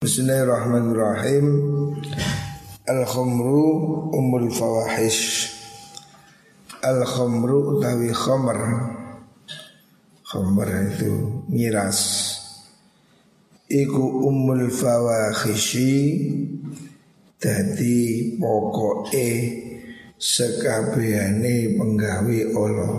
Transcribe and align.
Bismillahirrahmanirrahim. 0.00 1.46
Al-khumru 2.88 4.08
umul 4.16 4.48
fawahish. 4.48 5.52
Al-khumru 6.80 7.76
utawi 7.76 8.08
khomer 8.08 8.56
Khomer 10.24 10.88
itu 10.88 11.44
miras. 11.52 12.00
Iku 13.68 14.24
umul 14.24 14.72
fawahishi 14.72 15.92
Dadi 17.36 18.40
pokoke 18.40 19.30
Sekabehane 20.16 21.76
penggawe 21.76 22.38
Allah 22.56 22.96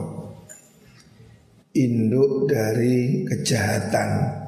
Induk 1.73 2.45
dari 2.45 3.25
kejahatan 3.25 4.40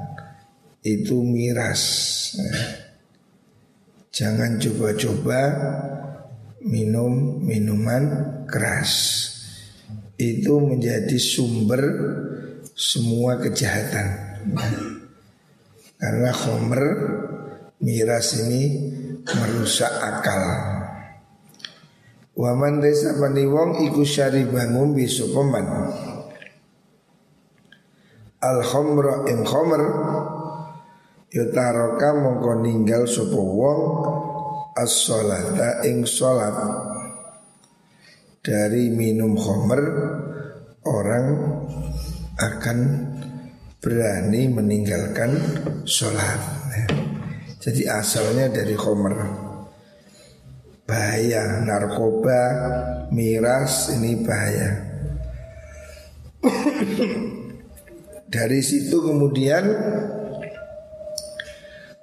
itu 0.84 1.24
miras. 1.24 1.82
Jangan 4.14 4.60
coba-coba 4.60 5.42
minum 6.62 7.40
minuman 7.42 8.04
keras. 8.46 8.92
Itu 10.20 10.62
menjadi 10.62 11.18
sumber 11.18 11.82
semua 12.76 13.40
kejahatan. 13.42 14.08
Karena 15.98 16.32
khomer 16.36 16.84
miras 17.80 18.44
ini 18.44 18.92
merusak 19.24 19.90
akal. 19.90 20.44
Waman 22.34 22.82
desa 22.84 23.16
paniwong 23.16 23.88
iku 23.88 24.04
syari 24.04 24.44
bangun 24.46 24.92
bisu 24.98 25.32
peman. 25.32 25.66
Al 28.44 28.60
khomra 28.68 29.24
ing 29.32 29.48
khomer 29.48 29.84
Yutaroka 31.34 32.14
mongko 32.14 32.62
ninggal 32.62 33.10
sapa 33.10 33.42
wong 33.42 33.82
as-sholata 34.78 35.82
ing 35.90 36.06
sholat 36.06 36.54
Dari 38.44 38.94
minum 38.94 39.34
khomer 39.34 39.82
Orang 40.86 41.26
akan 42.38 42.78
berani 43.82 44.46
meninggalkan 44.46 45.32
sholat 45.90 46.38
Jadi 47.58 47.82
asalnya 47.90 48.54
dari 48.54 48.78
khomer 48.78 49.44
Bahaya 50.84 51.64
narkoba, 51.64 52.42
miras 53.16 53.88
ini 53.96 54.20
bahaya. 54.20 54.84
Dari 58.28 58.60
situ 58.60 59.00
kemudian 59.00 59.64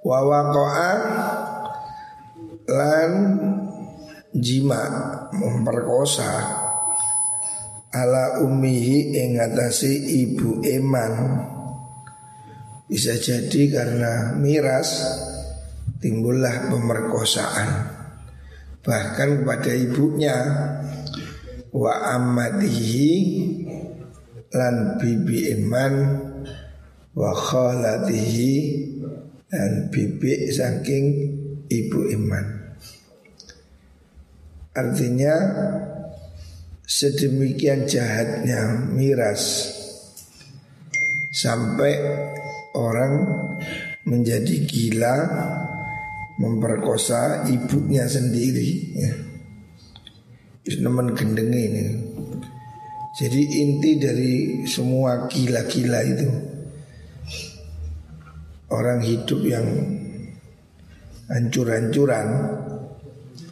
Wawakoa 0.00 0.92
lan 2.72 3.10
jima 4.32 4.82
memperkosa 5.36 6.32
ala 7.92 8.40
umihi 8.40 9.12
ingatasi 9.12 10.24
ibu 10.24 10.64
eman. 10.64 11.12
Bisa 12.88 13.12
jadi 13.20 13.62
karena 13.70 14.34
miras 14.40 15.04
timbullah 16.00 16.72
pemerkosaan. 16.72 17.68
Bahkan 18.80 19.44
pada 19.44 19.72
ibunya 19.76 20.36
wa 21.76 21.92
amadihi 22.16 23.12
lan 24.48 24.96
bibi 24.96 25.60
eman 25.60 25.94
wa 27.12 27.30
khalatihi 27.36 28.56
dan 29.50 29.90
bibik 29.90 30.54
saking 30.54 31.06
ibu 31.66 32.00
iman. 32.14 32.46
Artinya 34.70 35.34
sedemikian 36.86 37.90
jahatnya 37.90 38.90
miras 38.94 39.74
sampai 41.34 41.98
orang 42.78 43.14
menjadi 44.06 44.62
gila 44.66 45.16
memperkosa 46.38 47.50
ibunya 47.50 48.06
sendiri 48.06 48.70
ya. 48.94 49.12
Nemen 50.70 51.18
gendeng 51.18 51.50
ini. 51.50 51.82
Jadi 53.18 53.42
inti 53.58 53.98
dari 53.98 54.34
semua 54.70 55.26
gila-gila 55.26 56.00
itu 56.06 56.30
orang 58.70 59.02
hidup 59.02 59.40
yang 59.42 59.66
hancur-hancuran 61.30 62.26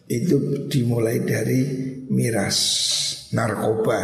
itu 0.08 0.66
dimulai 0.70 1.20
dari 1.22 1.60
miras 2.08 2.56
narkoba. 3.34 4.00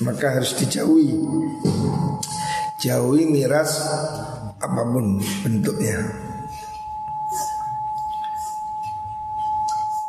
Maka 0.00 0.26
harus 0.40 0.56
dijauhi. 0.56 1.12
Jauhi 2.80 3.28
miras 3.28 3.76
apa 4.56 4.82
pun 4.88 5.20
bentuknya. 5.44 6.00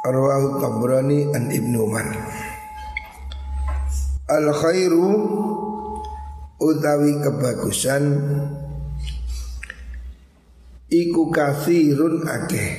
Arwahu 0.08 0.64
Tabrani 0.64 1.36
an 1.36 1.52
Ibnu 1.52 1.78
Umar. 1.84 2.41
Al 4.32 4.48
khairu 4.48 5.12
utawi 6.56 7.20
kebagusan 7.20 8.04
iku 10.88 11.28
kafirun 11.28 12.24
akeh. 12.24 12.72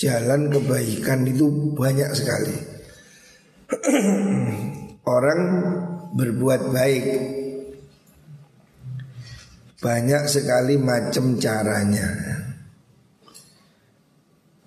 Jalan 0.00 0.48
kebaikan 0.48 1.28
itu 1.28 1.76
banyak 1.76 2.08
sekali. 2.16 2.56
Orang 5.20 5.40
berbuat 6.16 6.72
baik 6.72 7.04
banyak 9.76 10.24
sekali 10.24 10.80
macam 10.80 11.36
caranya. 11.36 12.08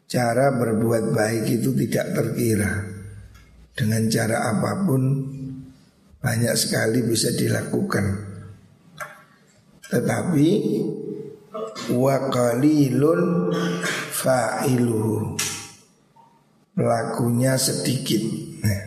Cara 0.05 0.53
berbuat 0.53 1.17
baik 1.17 1.49
itu 1.49 1.73
tidak 1.73 2.13
terkira 2.13 2.92
dengan 3.73 4.05
cara 4.09 4.53
apa 4.53 4.85
pun 4.85 5.01
banyak 6.21 6.55
sekali 6.55 7.03
bisa 7.03 7.33
dilakukan. 7.33 8.05
Tetapi 9.89 10.49
wa 11.97 12.15
qalilun 12.31 13.51
fa'iluhu. 14.13 15.37
Pelakunya 16.73 17.53
sedikit. 17.53 18.23
Nah, 18.65 18.83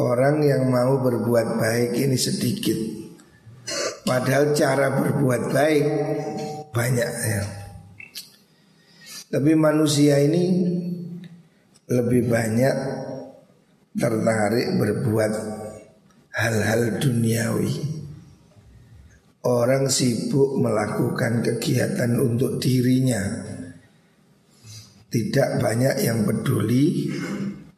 orang 0.00 0.40
yang 0.40 0.72
mau 0.72 0.96
berbuat 1.04 1.60
baik 1.60 2.00
ini 2.00 2.16
sedikit. 2.16 2.78
Padahal 4.08 4.56
cara 4.56 4.88
berbuat 4.96 5.52
baik 5.52 5.86
banyak 6.72 7.10
ya. 7.12 7.42
Tapi 9.26 9.52
manusia 9.52 10.16
ini 10.22 10.44
lebih 11.86 12.26
banyak 12.26 12.76
tertarik 13.94 14.74
berbuat 14.74 15.32
hal-hal 16.34 17.00
duniawi. 17.00 17.74
Orang 19.46 19.86
sibuk 19.86 20.58
melakukan 20.58 21.38
kegiatan 21.46 22.18
untuk 22.18 22.58
dirinya. 22.58 23.22
Tidak 25.06 25.62
banyak 25.62 26.02
yang 26.02 26.26
peduli 26.26 27.14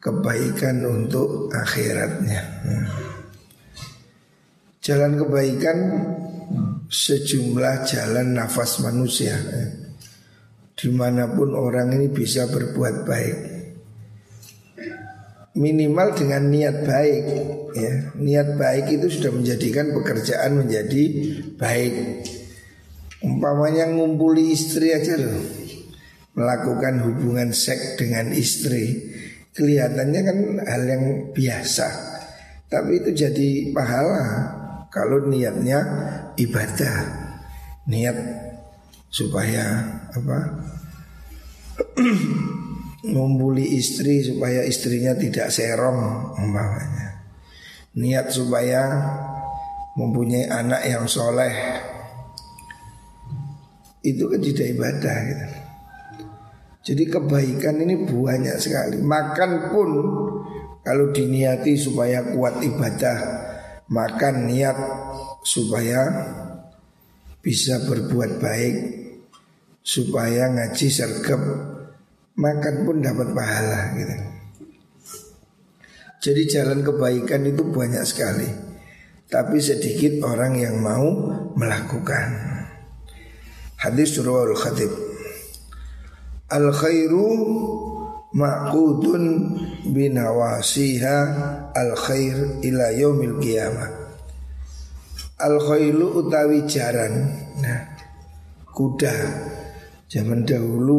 kebaikan 0.01 0.81
untuk 0.89 1.53
akhiratnya. 1.53 2.41
Jalan 4.81 5.13
kebaikan 5.21 5.77
sejumlah 6.89 7.85
jalan 7.85 8.33
nafas 8.33 8.81
manusia. 8.81 9.37
Di 10.73 10.89
mana 10.89 11.29
pun 11.29 11.53
orang 11.53 11.93
ini 11.93 12.09
bisa 12.09 12.49
berbuat 12.49 13.05
baik 13.05 13.37
minimal 15.57 16.13
dengan 16.13 16.49
niat 16.49 16.85
baik 16.85 17.23
ya. 17.73 17.93
Niat 18.17 18.49
baik 18.59 18.85
itu 18.99 19.07
sudah 19.09 19.31
menjadikan 19.33 19.93
pekerjaan 19.95 20.65
menjadi 20.65 21.03
baik. 21.57 21.95
Umpamanya 23.25 23.89
ngumpuli 23.89 24.53
istri 24.53 24.93
aja 24.93 25.17
loh. 25.17 25.41
Melakukan 26.37 27.03
hubungan 27.03 27.51
seks 27.51 27.99
dengan 27.99 28.31
istri 28.31 29.11
kelihatannya 29.57 30.21
kan 30.23 30.37
hal 30.63 30.83
yang 30.87 31.03
biasa. 31.35 31.87
Tapi 32.69 33.01
itu 33.01 33.09
jadi 33.11 33.49
pahala 33.73 34.25
kalau 34.93 35.25
niatnya 35.27 35.79
ibadah. 36.37 37.27
Niat 37.89 38.17
supaya 39.09 39.81
apa 40.13 40.37
ngumpuli 43.05 43.79
istri 43.79 44.19
supaya 44.25 44.63
istrinya 44.67 45.15
tidak 45.15 45.47
serong 45.51 46.33
umpamanya. 46.35 47.07
niat 47.99 48.31
supaya 48.31 48.85
mempunyai 49.97 50.47
anak 50.47 50.87
yang 50.87 51.03
soleh 51.09 51.51
itu 54.05 54.23
kan 54.29 54.39
tidak 54.39 54.67
ibadah 54.71 55.17
gitu. 55.27 55.47
Jadi 56.79 57.03
kebaikan 57.11 57.75
ini 57.83 58.07
banyak 58.07 58.55
sekali. 58.55 58.97
Makan 59.03 59.51
pun 59.69 59.89
kalau 60.79 61.11
diniati 61.11 61.75
supaya 61.75 62.23
kuat 62.33 62.63
ibadah, 62.63 63.17
makan 63.91 64.47
niat 64.47 64.77
supaya 65.43 66.01
bisa 67.43 67.83
berbuat 67.83 68.39
baik, 68.39 68.75
supaya 69.83 70.49
ngaji 70.49 70.87
sergap, 70.87 71.41
makan 72.39 72.87
pun 72.87 73.03
dapat 73.03 73.35
pahala 73.35 73.81
gitu. 73.99 74.15
Jadi 76.19 76.41
jalan 76.51 76.79
kebaikan 76.83 77.47
itu 77.47 77.63
banyak 77.67 78.03
sekali. 78.07 78.47
Tapi 79.29 79.61
sedikit 79.61 80.25
orang 80.25 80.57
yang 80.57 80.81
mau 80.81 81.05
melakukan. 81.53 82.27
Hadis 83.79 84.17
Surah 84.17 84.51
Al-Khatib. 84.51 84.91
Al 86.49 86.73
khairu 86.73 87.29
ma'qudun 88.33 89.23
binawasiha 89.93 91.17
al 91.71 91.91
khair 91.93 92.59
ila 92.65 92.89
yaumil 92.91 93.37
qiyamah. 93.39 93.89
Al 95.39 95.55
khailu 95.61 96.25
utawi 96.25 96.67
jaran. 96.67 97.31
Nah, 97.63 97.95
kuda. 98.75 99.15
Zaman 100.09 100.41
dahulu 100.43 100.97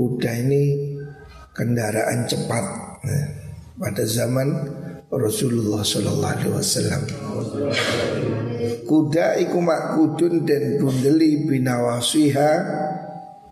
kuda 0.00 0.32
ini 0.32 0.96
kendaraan 1.52 2.24
cepat. 2.24 2.64
Nah, 3.04 3.26
pada 3.76 4.00
zaman 4.08 4.48
Rasulullah 5.12 5.84
Sallallahu 5.84 6.32
Alaihi 6.40 6.52
Wasallam. 6.56 7.02
Kuda 8.88 9.36
iku 9.44 9.60
makudun 9.60 10.48
dan 10.48 10.80
bundeli 10.80 11.44
binawasiha 11.44 12.50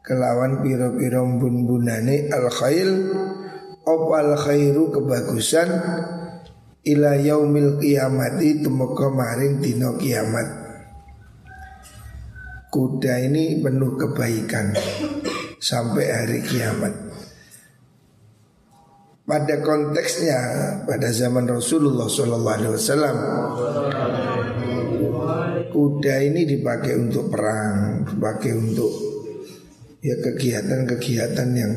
kelawan 0.00 0.64
piro-piro 0.64 1.28
bun-bunane 1.36 2.32
al 2.32 2.48
khail 2.48 2.90
op 3.84 4.08
al 4.16 4.40
khairu 4.40 4.88
kebagusan 4.88 5.68
ila 6.88 7.12
yaumil 7.20 7.76
kiamati 7.76 8.64
tumeka 8.64 9.12
maring 9.12 9.60
dino 9.60 10.00
kiamat. 10.00 10.48
Kuda 12.72 13.24
ini 13.28 13.60
penuh 13.60 13.96
kebaikan 13.96 14.76
sampai 15.58 16.06
hari 16.06 16.38
kiamat. 16.46 16.94
Pada 19.28 19.60
konteksnya 19.60 20.40
pada 20.88 21.12
zaman 21.12 21.44
Rasulullah 21.44 22.08
SAW 22.08 23.20
kuda 25.68 26.16
ini 26.24 26.48
dipakai 26.48 26.96
untuk 26.96 27.28
perang, 27.28 28.08
dipakai 28.08 28.56
untuk 28.56 28.88
ya 30.00 30.16
kegiatan-kegiatan 30.16 31.48
yang 31.52 31.72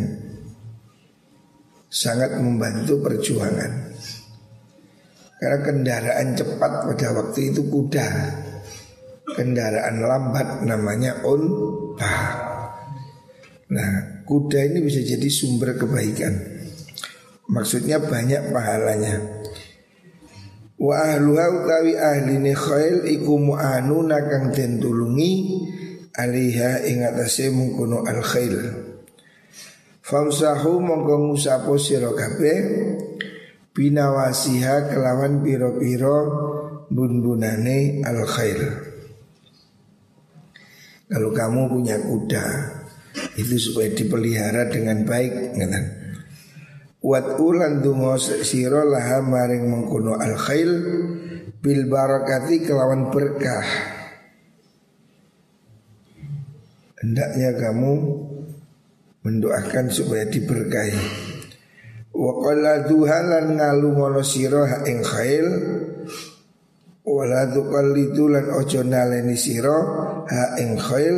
sangat 1.92 2.40
membantu 2.40 3.04
perjuangan. 3.04 3.92
Karena 5.42 5.60
kendaraan 5.66 6.28
cepat 6.38 6.72
pada 6.88 7.08
waktu 7.18 7.52
itu 7.52 7.66
kuda, 7.66 8.10
kendaraan 9.36 9.96
lambat 10.00 10.64
namanya 10.64 11.20
unta. 11.26 12.51
Nah, 13.72 14.24
kuda 14.28 14.68
ini 14.68 14.84
bisa 14.84 15.00
jadi 15.00 15.28
sumber 15.32 15.80
kebaikan. 15.80 16.34
Maksudnya 17.52 18.00
banyak 18.04 18.52
pahalanya 18.52 19.42
Wa 20.82 20.98
ahluha 20.98 21.46
utawi 21.62 21.94
ahline 21.94 22.58
khail 22.58 23.06
iku 23.06 23.38
mu'anuna 23.38 24.18
kang 24.26 24.50
den 24.50 24.82
tulungi 24.82 25.62
aliha 26.18 26.82
ing 26.90 27.06
atase 27.06 27.54
mungkono 27.54 28.02
al 28.02 28.26
khail. 28.26 28.58
Famsahu 30.02 30.82
mongko 30.82 31.30
ngusapo 31.30 31.78
sira 31.78 32.10
kabeh 32.18 32.58
binawasiha 33.78 34.90
kelawan 34.90 35.46
piro-piro 35.46 36.18
bun-bunane 36.90 38.02
al 38.02 38.26
khail. 38.26 38.62
Kalau 41.14 41.30
kamu 41.30 41.62
punya 41.78 42.02
kuda 42.02 42.46
itu 43.42 43.58
supaya 43.58 43.90
dipelihara 43.90 44.70
dengan 44.70 45.02
baik, 45.02 45.58
ngeten. 45.58 45.86
Wat 47.02 47.42
ulan 47.42 47.82
dungo 47.82 48.14
siro 48.22 48.86
laha 48.86 49.26
maring 49.26 49.66
mengkuno 49.66 50.22
al 50.22 50.38
khail 50.38 50.72
bil 51.58 51.90
barakati 51.90 52.62
kelawan 52.62 53.10
berkah. 53.10 53.66
Hendaknya 57.02 57.58
kamu 57.58 57.94
mendoakan 59.26 59.90
supaya 59.90 60.30
diberkahi. 60.30 61.02
Wa 62.14 62.32
qala 62.46 62.86
duhalan 62.86 63.58
ngalu 63.58 63.90
mono 63.98 64.22
siro 64.22 64.70
ha 64.70 64.86
ing 64.86 65.02
khail 65.02 65.48
wala 67.02 67.50
tuqallidu 67.50 68.30
lan 68.30 68.46
ojo 68.54 68.86
naleni 68.86 69.34
siro 69.34 69.80
ha 70.30 70.54
ing 70.62 70.78
khail 70.78 71.18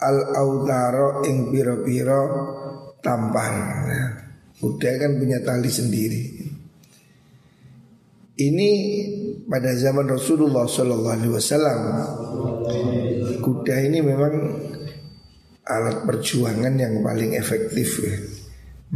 al 0.00 0.18
autaro 0.32 1.20
ing 1.28 1.52
piro-piro 1.52 2.22
tampar. 3.04 3.54
Kuda 4.60 4.90
kan 5.00 5.16
punya 5.16 5.40
tali 5.40 5.72
sendiri. 5.72 6.22
Ini 8.40 8.70
pada 9.44 9.76
zaman 9.76 10.08
Rasulullah 10.08 10.64
Sallallahu 10.64 11.16
Alaihi 11.16 11.32
Wasallam. 11.32 11.80
Kuda 13.40 13.76
ini 13.84 14.00
memang 14.00 14.34
alat 15.64 16.04
perjuangan 16.08 16.72
yang 16.76 17.04
paling 17.04 17.36
efektif 17.36 18.00
ya. 18.00 18.16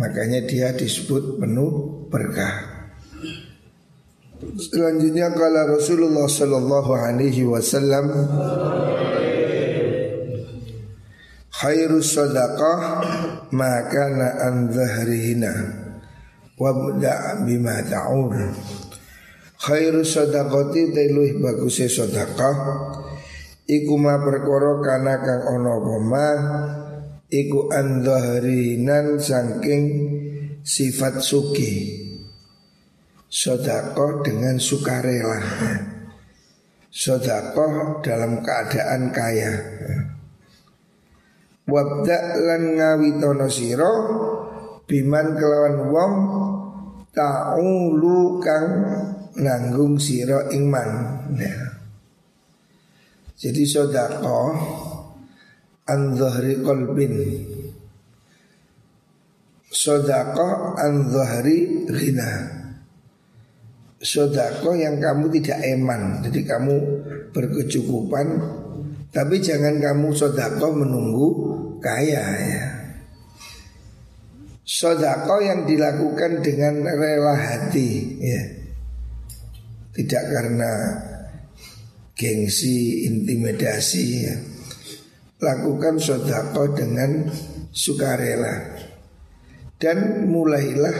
Makanya 0.01 0.45
dia 0.49 0.73
disebut 0.73 1.41
penuh 1.41 2.05
berkah. 2.09 2.73
Selanjutnya 4.45 5.33
kalau 5.33 5.81
Rasulullah 5.81 6.29
Sallallahu 6.29 6.93
Alaihi 6.93 7.49
Wasallam 7.49 8.13
khairu 11.65 12.05
sadaqah 12.05 12.81
maka 13.57 14.05
na 14.13 14.29
an 14.53 14.69
zahrihina 14.69 15.53
wabda 16.61 17.41
bima 17.49 17.81
ta'ur 17.89 18.53
khairu 19.65 20.05
sadaqati 20.05 20.93
teluh 20.93 21.41
bagusnya 21.41 21.89
sadaqah. 21.89 22.57
Iku 23.65 23.97
ma 23.97 24.21
perkara 24.21 24.85
kana 24.85 25.25
kang 25.25 25.43
ana 25.49 25.73
apa 25.81 25.97
ma? 26.05 26.29
Iku 27.33 27.73
an 27.73 28.05
zahrihinan 28.05 29.17
saking 29.17 29.85
sifat 30.61 31.25
suki 31.25 32.05
Sodakoh 33.35 34.23
dengan 34.23 34.63
sukarela. 34.63 35.43
Sodakoh 36.87 37.99
dalam 38.05 38.47
keadaan 38.47 39.11
kaya 39.11 39.53
Wabda 41.65 42.45
lan 42.45 42.63
ngawitono 42.77 43.49
siro 43.49 43.93
biman 44.85 45.27
kelawan 45.33 45.77
wong 45.89 46.15
ta'ulu 47.17 48.37
kang 48.45 48.69
nanggung 49.41 49.97
siro 49.97 50.53
ingman. 50.53 50.91
Nah. 51.33 51.75
Jadi 53.35 53.67
sodako 53.67 54.55
an 55.91 56.01
dhahri 56.17 56.63
kolbin 56.63 57.15
Sodako 59.69 60.79
an 60.79 61.11
dhahri 61.11 61.85
ghina 61.91 62.31
Sodako 63.99 64.79
yang 64.79 65.03
kamu 65.03 65.29
tidak 65.35 65.61
eman 65.67 66.23
Jadi 66.23 66.41
kamu 66.47 66.75
berkecukupan 67.35 68.27
Tapi 69.11 69.37
jangan 69.43 69.83
kamu 69.83 70.15
sodako 70.15 70.71
menunggu 70.71 71.29
kaya 71.85 72.25
ya. 72.41 72.65
Sodako 74.65 75.45
yang 75.45 75.69
dilakukan 75.69 76.41
dengan 76.41 76.81
rela 76.89 77.37
hati 77.37 78.17
ya. 78.25 78.43
Tidak 79.93 80.25
karena 80.33 80.73
gengsi, 82.17 83.05
intimidasi 83.05 84.05
ya. 84.25 84.37
Lakukan 85.45 86.01
sodako 86.01 86.73
dengan 86.73 87.29
sukarela 87.69 88.81
Dan 89.77 90.25
mulailah 90.25 90.97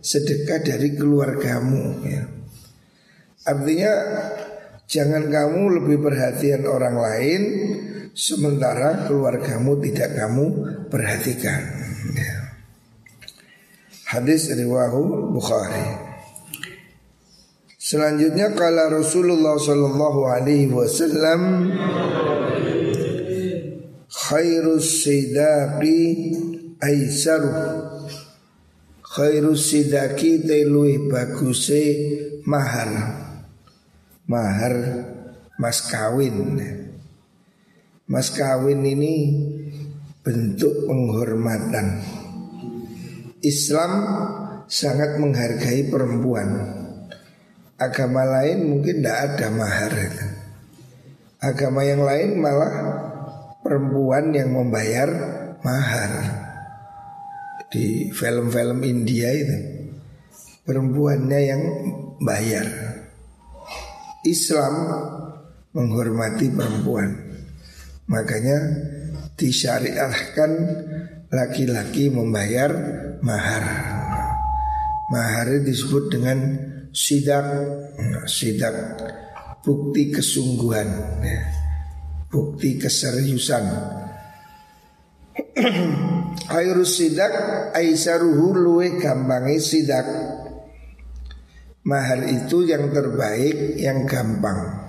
sedekah 0.00 0.64
dari 0.64 0.96
keluargamu 0.96 1.84
ya. 2.08 2.24
Artinya 3.44 3.92
jangan 4.88 5.28
kamu 5.28 5.62
lebih 5.82 6.00
perhatian 6.00 6.64
orang 6.64 6.96
lain 6.96 7.42
Sementara 8.12 9.08
keluargamu 9.08 9.80
tidak 9.80 10.12
kamu 10.12 10.46
perhatikan. 10.92 11.64
Ya. 12.12 12.52
Hadis 14.12 14.52
riwahu 14.52 15.32
Bukhari. 15.32 16.12
Selanjutnya 17.80 18.52
kala 18.52 18.92
Rasulullah 18.92 19.56
Sallallahu 19.56 20.28
Alaihi 20.28 20.68
Wasallam 20.68 21.72
khairus 24.12 25.08
sidaqi 25.08 26.36
aisaru 26.84 27.52
khairus 29.00 29.72
sidaqi 29.72 30.44
telui 30.44 31.08
baguse 31.08 31.84
mahar. 32.44 32.92
Mahar 34.28 34.74
mas 35.56 35.80
kawin 35.88 36.60
mas 38.12 38.28
kawin 38.36 38.84
ini 38.84 39.32
bentuk 40.20 40.84
penghormatan. 40.84 42.04
Islam 43.40 43.92
sangat 44.68 45.16
menghargai 45.16 45.88
perempuan. 45.88 46.48
Agama 47.80 48.28
lain 48.28 48.68
mungkin 48.68 49.00
tidak 49.00 49.18
ada 49.32 49.48
mahar. 49.48 49.94
Agama 51.40 51.88
yang 51.88 52.04
lain 52.04 52.36
malah 52.36 52.72
perempuan 53.64 54.36
yang 54.36 54.52
membayar 54.52 55.08
mahar. 55.64 56.12
Di 57.72 58.12
film-film 58.12 58.84
India 58.84 59.32
itu 59.32 59.58
Perempuannya 60.62 61.40
yang 61.42 61.62
bayar. 62.22 62.68
Islam 64.22 64.74
menghormati 65.74 66.54
perempuan 66.54 67.21
Makanya 68.10 68.58
disyariatkan 69.38 70.50
laki-laki 71.30 72.10
membayar 72.10 72.70
mahar. 73.22 73.64
Mahar 75.08 75.48
disebut 75.62 76.10
dengan 76.10 76.38
sidak. 76.90 77.46
Sidak 78.26 78.74
bukti 79.62 80.10
kesungguhan 80.10 80.88
ya. 81.22 81.42
bukti 82.32 82.80
keseriusan. 82.80 83.64
Airus 86.58 86.98
sidak 86.98 87.32
aisaruhu 87.76 88.56
luwe 88.56 88.98
gampangi 88.98 89.60
sidak. 89.62 90.06
Mahar 91.82 92.24
itu 92.30 92.62
yang 92.62 92.94
terbaik 92.94 93.74
yang 93.78 94.06
gampang 94.06 94.81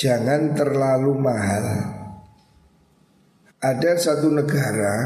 Jangan 0.00 0.56
terlalu 0.56 1.12
mahal. 1.12 1.64
Ada 3.60 4.00
satu 4.00 4.32
negara 4.32 4.96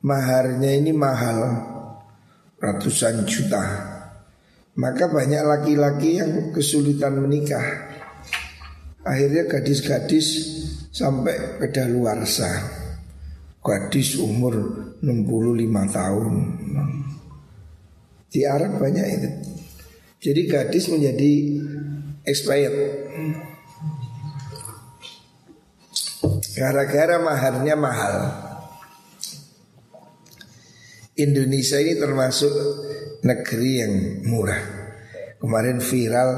Maharnya 0.00 0.72
ini 0.80 0.96
mahal 0.96 1.60
Ratusan 2.56 3.28
juta. 3.28 3.60
Maka 4.80 5.12
banyak 5.12 5.44
laki-laki 5.44 6.16
yang 6.16 6.56
kesulitan 6.56 7.20
menikah. 7.20 7.92
Akhirnya 9.04 9.44
gadis-gadis 9.44 10.26
sampai 10.88 11.60
kedaluarsa 11.60 12.48
Gadis 13.60 14.16
umur 14.16 14.56
65 15.04 15.04
tahun. 15.92 16.34
Di 18.32 18.40
Arab 18.48 18.80
banyak 18.80 19.06
itu. 19.20 19.30
Jadi 20.22 20.40
gadis 20.48 20.88
menjadi 20.88 21.32
expired 22.24 22.78
Gara-gara 26.62 27.18
maharnya 27.18 27.74
mahal 27.74 28.14
Indonesia 31.18 31.82
ini 31.82 31.98
termasuk 31.98 32.54
negeri 33.26 33.82
yang 33.82 33.94
murah. 34.30 34.62
Kemarin 35.42 35.82
viral 35.82 36.30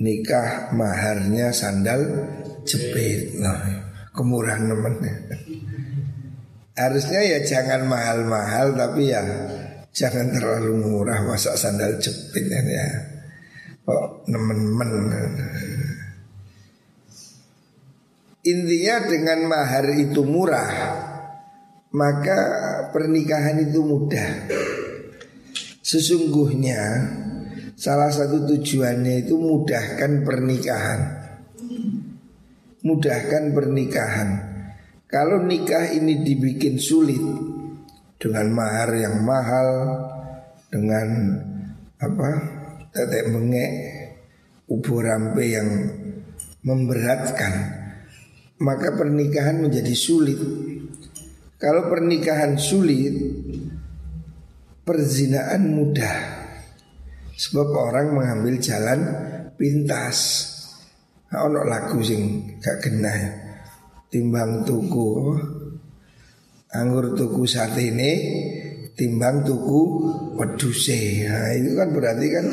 nikah 0.00 0.72
maharnya 0.72 1.52
sandal 1.52 2.00
jepit. 2.64 3.36
Nah, 3.36 3.68
kemurahan 4.16 4.64
temennya. 4.64 5.14
Harusnya 6.72 7.20
ya 7.20 7.38
jangan 7.44 7.84
mahal-mahal 7.84 8.80
tapi 8.80 9.12
ya 9.12 9.20
jangan 9.92 10.32
terlalu 10.32 10.88
murah 10.88 11.20
masa 11.28 11.52
sandal 11.52 12.00
jepit 12.00 12.48
ya. 12.48 12.88
Oh, 13.84 14.24
nemen-nemen. 14.24 15.36
Intinya 18.46 18.96
dengan 19.08 19.38
mahar 19.50 19.86
itu 19.98 20.22
murah 20.22 20.72
Maka 21.90 22.38
pernikahan 22.94 23.66
itu 23.66 23.80
mudah 23.82 24.30
Sesungguhnya 25.88 26.84
salah 27.78 28.12
satu 28.12 28.44
tujuannya 28.44 29.24
itu 29.24 29.40
mudahkan 29.40 30.26
pernikahan. 30.26 31.00
Mudahkan 32.84 33.56
pernikahan. 33.56 34.28
Kalau 35.08 35.40
nikah 35.46 35.88
ini 35.88 36.20
dibikin 36.20 36.76
sulit 36.76 37.22
dengan 38.20 38.52
mahar 38.52 38.92
yang 38.92 39.24
mahal, 39.24 39.68
dengan 40.68 41.08
apa? 41.96 42.30
tetek 42.88 43.30
mengek, 43.30 43.72
ubur 44.66 45.06
rampe 45.06 45.44
yang 45.44 45.68
memberatkan, 46.66 47.77
maka 48.58 48.94
pernikahan 48.94 49.62
menjadi 49.62 49.94
sulit. 49.94 50.38
Kalau 51.58 51.90
pernikahan 51.90 52.54
sulit, 52.58 53.14
perzinaan 54.86 55.74
mudah. 55.74 56.16
Sebab 57.38 57.68
orang 57.70 58.14
mengambil 58.14 58.58
jalan 58.58 59.00
pintas. 59.54 60.48
Nah, 61.30 61.46
ono 61.46 61.62
lagu 61.66 62.02
sing 62.02 62.54
gak 62.58 62.78
kena 62.82 63.12
ya. 63.12 63.30
Timbang 64.08 64.64
tuku 64.64 65.36
Anggur 66.72 67.12
tuku 67.12 67.44
saat 67.44 67.76
ini 67.76 68.12
Timbang 68.96 69.44
tuku 69.44 69.80
weduse 70.32 71.28
Nah 71.28 71.52
itu 71.52 71.76
kan 71.76 71.92
berarti 71.92 72.26
kan 72.32 72.46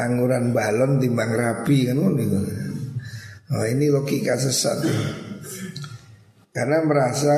Angguran 0.00 0.56
balon 0.56 0.96
timbang 0.96 1.28
rapi 1.28 1.92
kan 1.92 2.00
Oh 3.52 3.64
ini 3.68 3.92
logika 3.92 4.40
sesat 4.40 4.80
Karena 6.58 6.82
merasa 6.82 7.34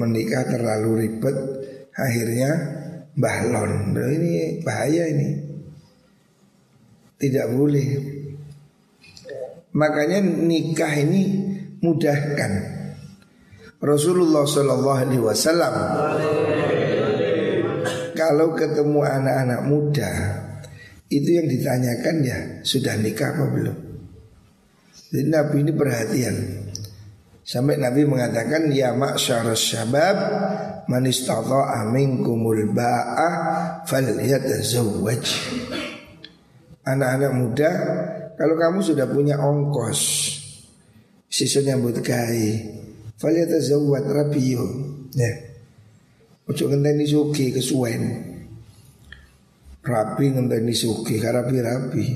menikah 0.00 0.48
terlalu 0.48 1.04
ribet 1.04 1.36
Akhirnya 1.94 2.50
bahlon. 3.14 3.94
Nah, 3.94 4.10
ini 4.10 4.58
bahaya 4.66 5.06
ini. 5.06 5.28
Tidak 7.14 7.46
boleh. 7.54 7.88
Makanya 9.78 10.18
nikah 10.22 10.90
ini 10.98 11.22
mudahkan. 11.78 12.52
Rasulullah 13.78 14.48
Wasallam 14.48 15.76
kalau 18.16 18.56
ketemu 18.56 19.00
anak-anak 19.04 19.60
muda 19.68 20.12
itu 21.12 21.36
yang 21.36 21.44
ditanyakan 21.44 22.16
ya 22.24 22.38
sudah 22.64 22.96
nikah 22.96 23.36
apa 23.36 23.44
belum. 23.44 23.78
Jadi 25.12 25.28
Nabi 25.28 25.56
ini 25.68 25.72
perhatian. 25.76 26.63
Sampai 27.44 27.76
Nabi 27.76 28.08
mengatakan 28.08 28.72
ya 28.72 28.96
ma'syar 28.96 29.44
syabab 29.52 30.16
man 30.88 31.04
istata'a 31.04 31.84
minkumul 31.92 32.72
ba'ah 32.72 33.84
falyatazawwaj. 33.84 35.24
Anak-anak 36.88 37.32
muda 37.36 37.70
kalau 38.40 38.56
kamu 38.56 38.80
sudah 38.80 39.04
punya 39.12 39.36
ongkos 39.36 40.00
sisa 41.28 41.60
nyambut 41.60 42.00
gawe 42.00 42.48
falyatazawwaj 43.20 44.04
rabiyo. 44.08 44.64
Ya. 45.12 45.32
Ojo 46.48 46.72
ngenteni 46.72 47.04
suki 47.04 47.52
kesuwen. 47.52 48.02
Rapi 49.84 50.32
ngenteni 50.32 50.72
suki 50.72 51.20
rapi-rapi. 51.20 52.06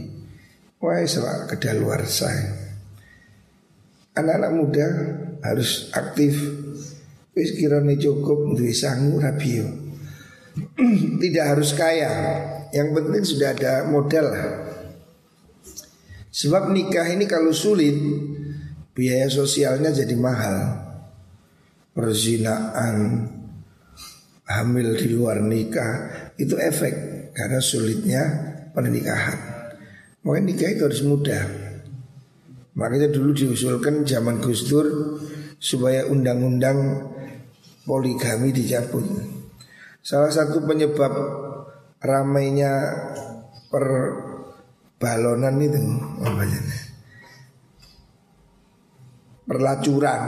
Wah, 0.80 1.04
selak 1.04 1.52
kedaluar 1.52 2.00
saya. 2.08 2.67
Anak-anak 4.18 4.52
muda 4.58 4.86
harus 5.46 5.94
aktif. 5.94 6.34
Wis 7.38 7.54
kirane 7.54 7.94
cukup 7.94 8.58
duwe 8.58 8.74
sangu 8.74 9.22
rabio 9.22 9.62
Tidak 11.22 11.44
harus 11.46 11.70
kaya. 11.78 12.10
Yang 12.74 12.88
penting 12.98 13.22
sudah 13.22 13.48
ada 13.54 13.72
modal. 13.86 14.26
Sebab 16.34 16.74
nikah 16.74 17.06
ini 17.08 17.24
kalau 17.24 17.54
sulit 17.54 17.96
Biaya 18.92 19.30
sosialnya 19.30 19.94
jadi 19.94 20.14
mahal. 20.18 20.86
Perzinaan 21.94 23.26
Hamil 24.46 24.94
di 24.98 25.08
luar 25.14 25.42
nikah 25.42 26.30
Itu 26.38 26.54
efek 26.60 26.94
Karena 27.34 27.58
sulitnya 27.58 28.22
pernikahan 28.70 29.38
Makanya 30.22 30.44
nikah 30.46 30.68
itu 30.70 30.82
harus 30.86 31.02
mudah 31.02 31.67
Makanya 32.78 33.10
dulu 33.10 33.34
diusulkan 33.34 34.06
zaman 34.06 34.38
Gus 34.38 34.70
Dur 34.70 34.86
supaya 35.58 36.06
undang-undang 36.06 37.10
poligami 37.82 38.54
dicabut. 38.54 39.02
Salah 39.98 40.30
satu 40.30 40.62
penyebab 40.62 41.10
ramainya 41.98 42.70
per 43.66 43.84
balonan 45.02 45.58
itu 45.58 45.82
apa 46.22 46.42
perlacuran. 49.42 50.22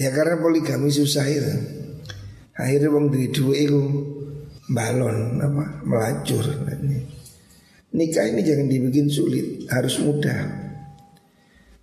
Ya 0.00 0.08
karena 0.08 0.40
poligami 0.40 0.88
susah 0.88 1.26
itu. 1.28 1.54
Akhirnya 2.56 2.88
wong 2.88 3.12
duwe 3.12 3.28
duwe 3.28 3.56
itu 3.68 3.82
balon 4.72 5.36
apa? 5.36 5.84
Melacur. 5.84 6.48
Nikah 7.92 8.24
ini 8.24 8.40
jangan 8.40 8.66
dibikin 8.72 9.12
sulit 9.12 9.68
harus 9.68 10.00
mudah 10.00 10.67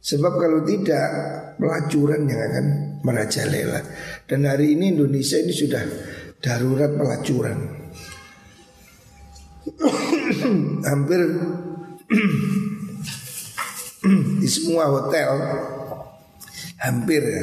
sebab 0.06 0.38
kalau 0.38 0.62
tidak 0.62 1.10
pelacuran 1.58 2.30
yang 2.30 2.38
akan 2.38 2.66
merajalela. 3.02 3.82
Dan 4.30 4.46
hari 4.46 4.78
ini 4.78 4.94
Indonesia 4.94 5.42
ini 5.42 5.50
sudah 5.50 5.82
darurat 6.38 6.94
pelacuran. 6.94 7.58
Hampir 10.86 11.22
di 14.46 14.46
semua 14.46 14.86
hotel 14.94 15.34
hampir 16.78 17.26
ya 17.26 17.42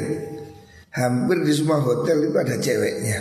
hampir 0.94 1.42
di 1.42 1.50
semua 1.50 1.82
hotel 1.82 2.30
itu 2.30 2.38
ada 2.38 2.54
ceweknya. 2.62 3.18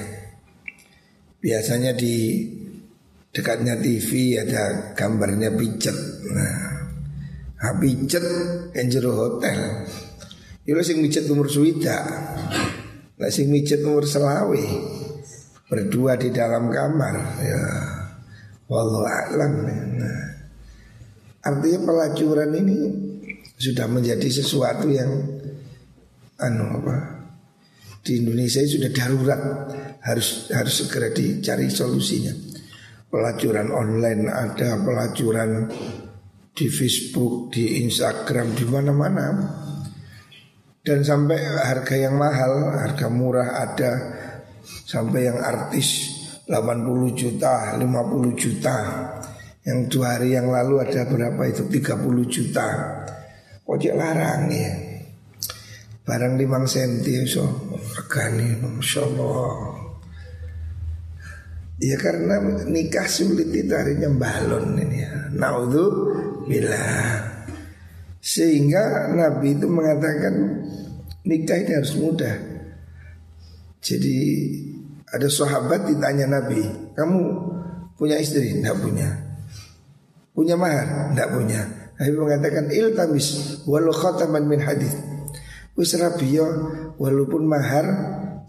Biasanya 1.41 1.97
di 1.97 2.45
dekatnya 3.33 3.81
TV 3.81 4.37
ada 4.37 4.93
gambarnya 4.93 5.57
pijet 5.57 5.97
nah 6.29 6.70
ha 7.61 7.69
pijet 7.77 8.25
enjero 8.73 9.13
hotel. 9.13 9.87
Itu 10.61 10.77
sing 10.85 11.01
mijet 11.01 11.25
umur 11.25 11.49
suwida 11.49 12.05
Lah 13.17 13.31
sing 13.33 13.49
mijet 13.49 13.81
umur 13.81 14.05
selawe 14.05 14.61
Berdua 15.65 16.13
di 16.21 16.29
dalam 16.29 16.69
kamar 16.69 17.17
Ya 17.41 17.61
Wallahu 18.69 19.01
a'lam. 19.01 19.53
Nah, 19.97 20.21
Artinya 21.41 21.79
pelacuran 21.81 22.53
ini 22.61 22.77
Sudah 23.57 23.89
menjadi 23.89 24.29
sesuatu 24.29 24.85
yang 24.85 25.09
anu 26.41 26.65
apa 26.81 27.21
di 28.01 28.17
Indonesia 28.17 28.65
sudah 28.65 28.89
darurat 28.89 29.41
harus 30.01 30.49
harus 30.49 30.73
segera 30.81 31.13
dicari 31.13 31.69
solusinya. 31.69 32.33
Pelacuran 33.13 33.69
online 33.69 34.25
ada 34.25 34.81
pelacuran 34.81 35.69
di 36.51 36.67
Facebook 36.67 37.51
di 37.53 37.83
Instagram 37.83 38.53
di 38.55 38.65
mana-mana. 38.67 39.27
Dan 40.81 41.05
sampai 41.05 41.37
harga 41.37 41.93
yang 41.93 42.17
mahal 42.17 42.73
harga 42.73 43.07
murah 43.07 43.49
ada. 43.61 43.93
Sampai 44.61 45.29
yang 45.29 45.39
artis 45.41 46.19
80 46.49 47.15
juta 47.15 47.77
50 47.77 48.33
juta. 48.35 48.77
Yang 49.61 49.79
dua 49.93 50.17
hari 50.17 50.33
yang 50.33 50.49
lalu 50.49 50.81
ada 50.81 51.05
berapa 51.05 51.41
itu? 51.45 51.69
30 51.69 52.25
juta. 52.27 52.67
Ojek 53.69 53.93
larang 53.93 54.49
ya? 54.49 54.73
Barang 56.01 56.35
limang 56.35 56.65
senti 56.65 57.23
so. 57.29 57.45
Regani 57.93 58.57
Masya 58.57 59.01
Allah 59.05 59.81
Ya 61.81 61.97
karena 61.97 62.37
nikah 62.69 63.09
sulit 63.09 63.49
itu 63.49 63.73
harinya 63.73 64.05
balon 64.13 64.77
ini 64.77 65.01
ya. 65.01 65.33
Naudhu 65.33 66.13
bila 66.51 66.83
Sehingga 68.19 69.15
Nabi 69.15 69.55
itu 69.55 69.71
mengatakan 69.71 70.35
nikah 71.23 71.55
ini 71.55 71.71
harus 71.79 71.95
mudah 71.95 72.35
Jadi 73.79 74.17
ada 75.07 75.31
sahabat 75.31 75.87
ditanya 75.87 76.27
Nabi 76.27 76.91
Kamu 76.91 77.19
punya 77.95 78.19
istri? 78.19 78.59
Tidak 78.59 78.75
punya 78.83 79.07
Punya 80.35 80.59
mahar? 80.59 81.15
Tidak 81.15 81.29
punya 81.31 81.61
Nabi 81.95 82.13
mengatakan 82.19 82.67
iltamis 82.67 83.63
walau 83.63 83.95
khataman 83.95 84.43
min 84.43 84.59
hadith 84.59 84.99
Wis 85.79 85.95
rabiyo 85.95 86.45
walaupun 86.99 87.47
mahar 87.47 87.87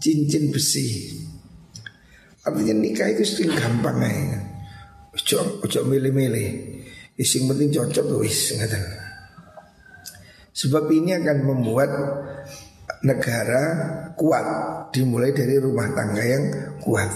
cincin 0.03 0.51
besi. 0.51 1.15
Artinya 2.43 2.75
nikah 2.75 3.07
itu 3.07 3.23
sing 3.23 3.47
gampang 3.47 4.03
aja. 4.03 4.39
Ojo 5.15 5.63
ojo 5.63 5.79
milih-milih. 5.87 6.82
Ising 7.13 7.45
penting 7.45 7.69
cocok 7.69 8.25
wis 8.25 8.57
ngaten. 8.57 8.81
Sebab 10.53 10.89
ini 10.89 11.13
akan 11.13 11.37
membuat 11.45 11.91
negara 13.05 13.63
kuat 14.17 14.45
dimulai 14.95 15.29
dari 15.29 15.61
rumah 15.61 15.93
tangga 15.93 16.23
yang 16.25 16.45
kuat. 16.81 17.09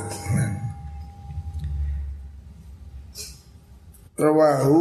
Rawahu 4.18 4.78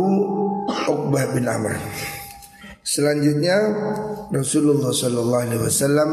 Uqbah 0.68 1.24
bin 1.36 1.44
Amr. 1.48 1.76
Selanjutnya 2.80 3.56
Rasulullah 4.32 4.92
Sallallahu 4.92 5.44
Alaihi 5.48 5.62
Wasallam 5.64 6.10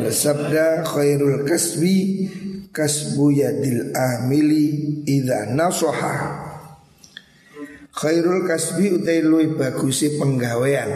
bersabda 0.00 0.84
khairul 0.88 1.44
kasbi 1.44 2.28
kasbu 2.72 3.26
yadil 3.32 3.92
amili 3.92 5.02
idha 5.04 5.52
nasoha 5.52 6.49
khairul 7.94 8.46
kasbi 8.46 9.00
utai 9.00 9.22
lui 9.22 9.50
bagusi 9.54 10.18
penggawean 10.18 10.90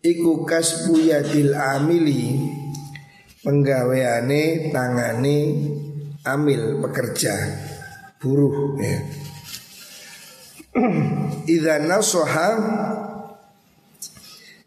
iku 0.00 0.48
kasbu 0.48 0.96
yadil 1.12 1.52
amili 1.52 2.50
penggaweane 3.44 4.72
tangane 4.72 5.36
amil 6.24 6.80
pekerja 6.84 7.34
buruh 8.20 8.76
ya. 8.76 9.00
Idza 11.54 11.82
nasoha 11.82 12.48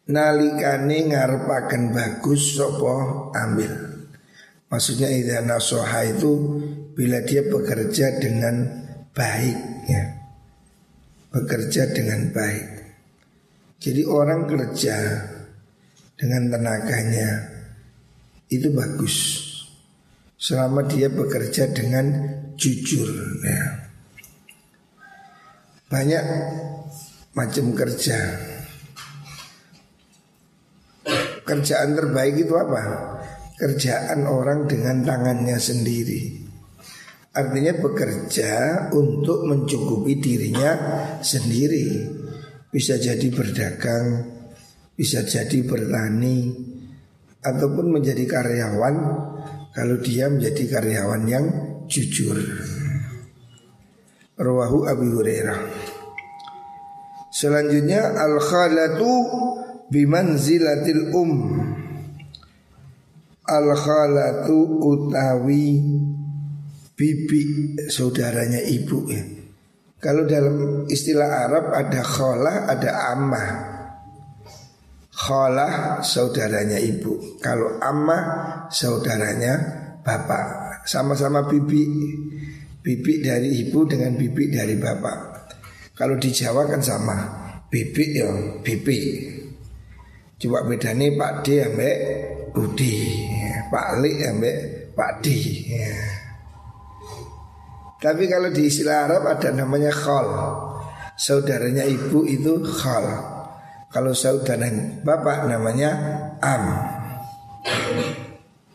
nalikane 0.10 0.98
ngarepaken 1.14 1.96
bagus 1.96 2.58
sopo 2.58 3.30
ambil. 3.32 3.72
Maksudnya 4.68 5.06
idza 5.14 5.46
nasoha 5.46 6.02
itu 6.10 6.34
bila 6.98 7.22
dia 7.22 7.46
bekerja 7.46 8.18
dengan 8.18 8.84
baik 9.14 9.58
ya. 9.86 10.23
Bekerja 11.34 11.90
dengan 11.90 12.30
baik. 12.30 12.68
Jadi 13.82 14.06
orang 14.06 14.46
kerja 14.46 14.98
dengan 16.14 16.54
tenaganya 16.54 17.30
itu 18.54 18.70
bagus. 18.70 19.42
Selama 20.38 20.86
dia 20.86 21.10
bekerja 21.10 21.74
dengan 21.74 22.06
jujur 22.54 23.10
ya. 23.42 23.90
Banyak 25.90 26.26
macam 27.34 27.74
kerja 27.74 28.18
Kerjaan 31.44 32.00
terbaik 32.00 32.40
itu 32.40 32.56
apa? 32.56 32.82
Kerjaan 33.60 34.24
orang 34.24 34.64
dengan 34.66 35.04
tangannya 35.04 35.60
sendiri 35.60 36.43
Artinya 37.34 37.74
bekerja 37.82 38.54
untuk 38.94 39.50
mencukupi 39.50 40.22
dirinya 40.22 40.72
sendiri. 41.18 42.22
Bisa 42.74 42.98
jadi 42.98 43.30
berdagang 43.30 44.26
Bisa 44.98 45.22
jadi 45.22 45.62
bertani 45.62 46.50
Ataupun 47.38 47.94
menjadi 47.94 48.26
karyawan 48.26 48.96
Kalau 49.74 50.02
dia 50.02 50.26
menjadi 50.26 50.66
karyawan 50.66 51.24
yang 51.30 51.46
jujur. 51.90 52.38
Rawahu 54.34 54.90
Abi 54.90 55.08
Hurairah. 55.14 55.60
Selanjutnya 57.30 58.18
Al-khalatu 58.18 59.12
bimanzilatil 59.94 61.14
um. 61.14 61.32
Al 63.44 63.68
khalatu 63.76 64.80
utawi 64.80 65.84
bibi 66.94 67.42
saudaranya 67.90 68.62
ibu 68.62 69.10
ya. 69.10 69.24
Kalau 70.04 70.28
dalam 70.28 70.84
istilah 70.92 71.48
Arab 71.48 71.72
ada 71.72 72.02
khalah, 72.04 72.68
ada 72.68 73.16
ammah. 73.16 73.50
Khalah 75.14 76.04
saudaranya 76.04 76.76
ibu. 76.76 77.40
Kalau 77.40 77.80
ammah 77.80 78.24
saudaranya 78.68 79.54
bapak. 80.04 80.84
Sama-sama 80.84 81.48
bibi. 81.48 81.88
Bibi 82.84 83.24
dari 83.24 83.64
ibu 83.64 83.88
dengan 83.88 84.20
bibi 84.20 84.52
dari 84.52 84.76
bapak. 84.76 85.20
Kalau 85.96 86.20
di 86.20 86.36
Jawa 86.36 86.68
kan 86.68 86.84
sama. 86.84 87.18
Bibi 87.72 88.06
ya 88.20 88.28
bibi. 88.60 89.00
Coba 90.36 90.68
bedanya 90.68 91.08
Pak 91.16 91.48
D 91.48 91.64
ambek 91.64 91.98
Budi 92.52 93.00
Pak 93.72 94.04
Li 94.04 94.20
ambek 94.28 94.92
Pak 94.92 95.24
D 95.24 95.32
ya. 95.72 95.96
Tapi 98.04 98.28
kalau 98.28 98.52
di 98.52 98.68
istilah 98.68 99.08
Arab 99.08 99.24
ada 99.32 99.56
namanya 99.56 99.96
khol. 99.96 100.28
Saudaranya 101.16 101.88
ibu 101.88 102.28
itu 102.28 102.60
khol. 102.60 103.08
Kalau 103.88 104.12
saudara 104.12 104.68
bapak 105.08 105.48
namanya 105.48 105.92
am. 106.44 106.64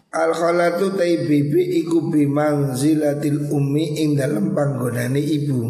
Al 0.09 0.33
khalatu 0.33 0.97
tai 0.97 1.29
bibi 1.29 1.85
iku 1.85 2.09
bimanzilatil 2.09 3.53
ummi 3.53 4.01
ing 4.01 4.17
dalam 4.17 4.57
panggonane 4.57 5.21
ibu. 5.21 5.61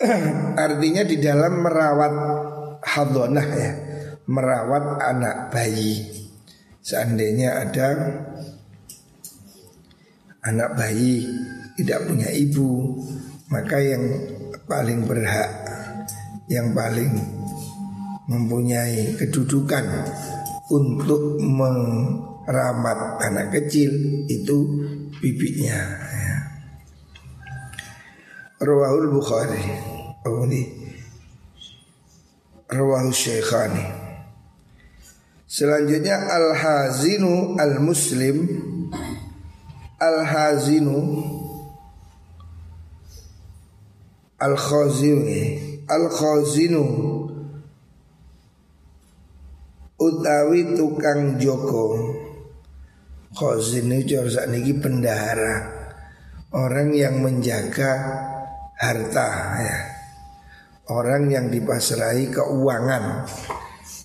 Artinya 0.64 1.04
di 1.04 1.20
dalam 1.20 1.60
merawat 1.60 2.14
hadonah 2.80 3.48
ya, 3.52 3.72
merawat 4.24 5.04
anak 5.04 5.52
bayi. 5.52 6.00
Seandainya 6.80 7.60
ada 7.60 7.88
anak 10.48 10.70
bayi 10.80 11.28
tidak 11.82 12.06
punya 12.06 12.30
ibu, 12.30 12.94
maka 13.50 13.82
yang 13.82 14.06
paling 14.70 15.02
berhak, 15.02 15.50
yang 16.46 16.70
paling 16.70 17.10
mempunyai 18.30 19.18
kedudukan 19.18 19.82
untuk 20.70 21.42
merawat 21.42 23.18
anak 23.18 23.50
kecil 23.50 23.90
itu 24.30 24.58
bibinya. 25.18 25.82
Ya. 25.98 26.38
Rawahul 28.62 29.10
Bukhari. 29.10 29.90
Ini 30.22 30.62
Rawahul 32.70 33.10
Syekhani. 33.10 33.84
Selanjutnya 35.50 36.30
Al-Hazinu 36.30 37.58
Al-Muslim 37.58 38.48
Al-Hazinu 40.00 40.96
Al-Khazinu 44.42 45.22
Al-Khazinu. 45.86 46.84
Utawi 50.02 50.74
tukang 50.74 51.38
joko. 51.38 52.10
Khazin 53.32 53.88
itu 53.94 54.18
harus 54.18 54.34
niki 54.50 54.74
bendahara. 54.76 55.70
Orang 56.52 56.92
yang 56.92 57.22
menjaga 57.22 57.90
harta 58.76 59.28
ya. 59.62 59.78
Orang 60.90 61.30
yang 61.30 61.48
dipasrai 61.48 62.28
keuangan. 62.28 63.24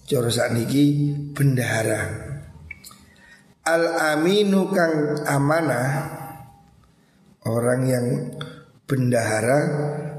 Jorosak 0.08 0.54
niki 0.54 1.17
bendahara. 1.34 2.08
Al-aminu 3.65 4.69
kang 4.69 5.26
amanah. 5.28 6.13
Orang 7.43 7.89
yang 7.89 8.06
bendahara 8.88 9.60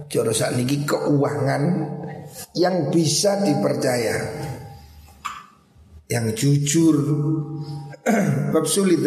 Joro 0.08 0.32
niki 0.32 0.84
keuangan 0.88 1.62
Yang 2.56 2.76
bisa 2.92 3.44
dipercaya 3.44 4.16
Yang 6.08 6.26
jujur 6.36 6.96
Bab 8.52 8.64
sulit 8.64 9.04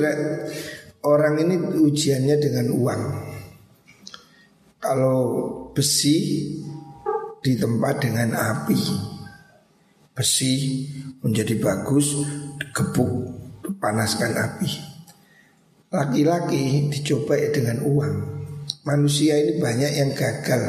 Orang 1.02 1.42
ini 1.42 1.58
ujiannya 1.58 2.36
dengan 2.38 2.68
uang 2.72 3.04
Kalau 4.82 5.20
besi 5.74 6.50
ditempat 7.42 7.96
dengan 8.06 8.38
api 8.38 8.82
Besi 10.14 10.86
menjadi 11.26 11.58
bagus 11.58 12.22
Gebuk 12.72 13.42
panaskan 13.82 14.34
api. 14.36 14.72
Laki-laki 15.92 16.88
dicoba 16.90 17.36
dengan 17.52 17.84
uang. 17.86 18.40
Manusia 18.82 19.38
ini 19.38 19.62
banyak 19.62 19.91
yang 19.94 20.12
gagal 20.17 20.63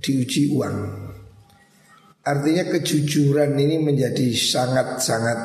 diuji 0.00 0.48
uang. 0.56 0.76
Artinya 2.24 2.64
kejujuran 2.72 3.52
ini 3.54 3.76
menjadi 3.78 4.32
sangat-sangat 4.32 5.38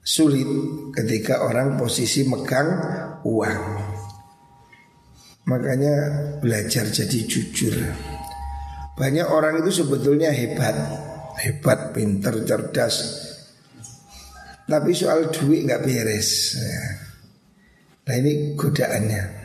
sulit 0.00 0.48
ketika 0.96 1.44
orang 1.44 1.76
posisi 1.76 2.24
megang 2.24 2.72
uang. 3.28 3.62
Makanya 5.44 5.94
belajar 6.40 6.88
jadi 6.88 7.18
jujur. 7.28 7.76
Banyak 8.96 9.28
orang 9.28 9.60
itu 9.60 9.84
sebetulnya 9.84 10.32
hebat, 10.32 10.74
hebat, 11.38 11.92
pinter, 11.92 12.48
cerdas, 12.48 12.96
tapi 14.64 14.90
soal 14.96 15.30
duit 15.30 15.68
nggak 15.68 15.84
beres. 15.84 16.58
Nah 18.08 18.14
ini 18.16 18.56
godaannya. 18.56 19.37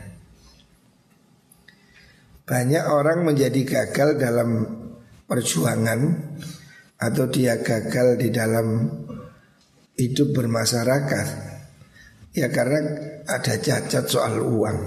Banyak 2.44 2.84
orang 2.92 3.24
menjadi 3.24 3.64
gagal 3.64 4.20
dalam 4.20 4.68
perjuangan 5.24 6.00
atau 7.00 7.24
dia 7.32 7.56
gagal 7.64 8.20
di 8.20 8.28
dalam 8.28 8.84
hidup 9.96 10.36
bermasyarakat. 10.36 11.28
Ya 12.36 12.52
karena 12.52 12.80
ada 13.24 13.54
cacat 13.56 14.04
soal 14.04 14.44
uang. 14.44 14.78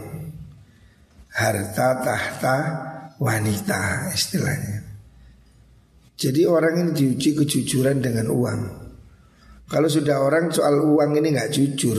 Harta, 1.33 1.89
tahta, 2.05 2.57
wanita 3.17 4.13
istilahnya. 4.13 4.85
Jadi 6.17 6.45
orang 6.49 6.81
ini 6.81 6.91
diuji 6.93 7.37
kejujuran 7.37 8.01
dengan 8.01 8.29
uang. 8.33 8.61
Kalau 9.69 9.89
sudah 9.89 10.21
orang 10.21 10.49
soal 10.53 10.81
uang 10.81 11.13
ini 11.17 11.33
nggak 11.33 11.53
jujur, 11.53 11.97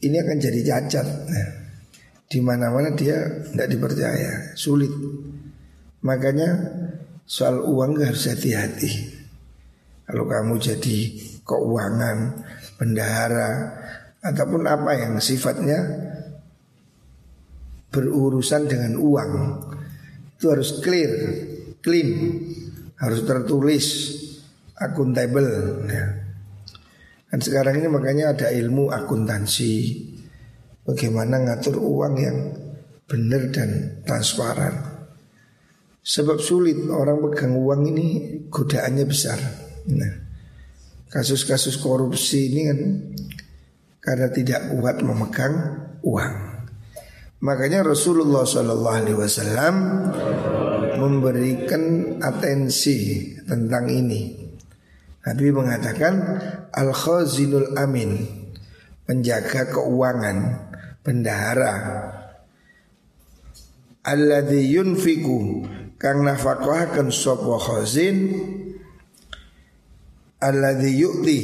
ini 0.00 0.16
akan 0.16 0.36
jadi 0.40 0.60
cacat. 0.64 1.06
Nah, 1.28 1.48
di 2.28 2.38
mana-mana 2.40 2.92
dia 2.96 3.44
tidak 3.52 3.68
dipercaya, 3.68 4.56
sulit. 4.56 4.90
Makanya 6.04 6.50
soal 7.24 7.64
uang 7.64 8.00
harus 8.00 8.28
hati-hati. 8.28 8.92
Kalau 10.04 10.28
kamu 10.28 10.60
jadi 10.60 10.98
keuangan, 11.44 12.44
bendahara, 12.76 13.52
ataupun 14.20 14.68
apa 14.68 14.90
yang 14.96 15.16
sifatnya 15.20 15.80
berurusan 17.88 18.68
dengan 18.68 19.00
uang, 19.00 19.32
itu 20.36 20.44
harus 20.52 20.84
clear, 20.84 21.12
clean, 21.80 22.10
harus 23.00 23.24
tertulis, 23.24 23.86
akuntabel. 24.76 25.48
Ya. 25.88 26.04
Dan 27.32 27.40
sekarang 27.40 27.80
ini 27.80 27.88
makanya 27.88 28.36
ada 28.36 28.48
ilmu 28.52 28.92
akuntansi 28.92 29.72
Bagaimana 30.84 31.40
ngatur 31.40 31.80
uang 31.80 32.14
yang 32.20 32.38
benar 33.08 33.48
dan 33.52 34.00
transparan? 34.04 34.74
Sebab 36.04 36.36
sulit 36.36 36.76
orang 36.92 37.24
pegang 37.24 37.56
uang 37.56 37.88
ini 37.88 38.08
godaannya 38.52 39.04
besar. 39.08 39.40
Nah 39.88 40.14
kasus-kasus 41.08 41.78
korupsi 41.78 42.50
ini 42.50 42.60
kan 42.66 42.80
Karena 44.04 44.28
tidak 44.28 44.68
kuat 44.68 45.00
memegang 45.00 45.80
uang. 46.04 46.34
Makanya 47.40 47.80
Rasulullah 47.88 48.44
SAW 48.44 49.64
memberikan 51.00 51.82
atensi 52.20 53.32
tentang 53.48 53.88
ini. 53.88 54.44
Nabi 55.24 55.48
mengatakan 55.56 56.14
al 56.68 56.92
khazinul 56.92 57.72
amin 57.80 58.28
penjaga 59.08 59.72
keuangan, 59.72 60.63
bendahara. 61.04 61.74
Alladzi 64.04 64.72
yunfiku 64.72 65.64
kang 66.00 66.24
nafaqahaken 66.24 67.12
sapa 67.12 67.60
khazin. 67.60 68.16
Alladzi 70.40 70.90
yu'ti 70.96 71.40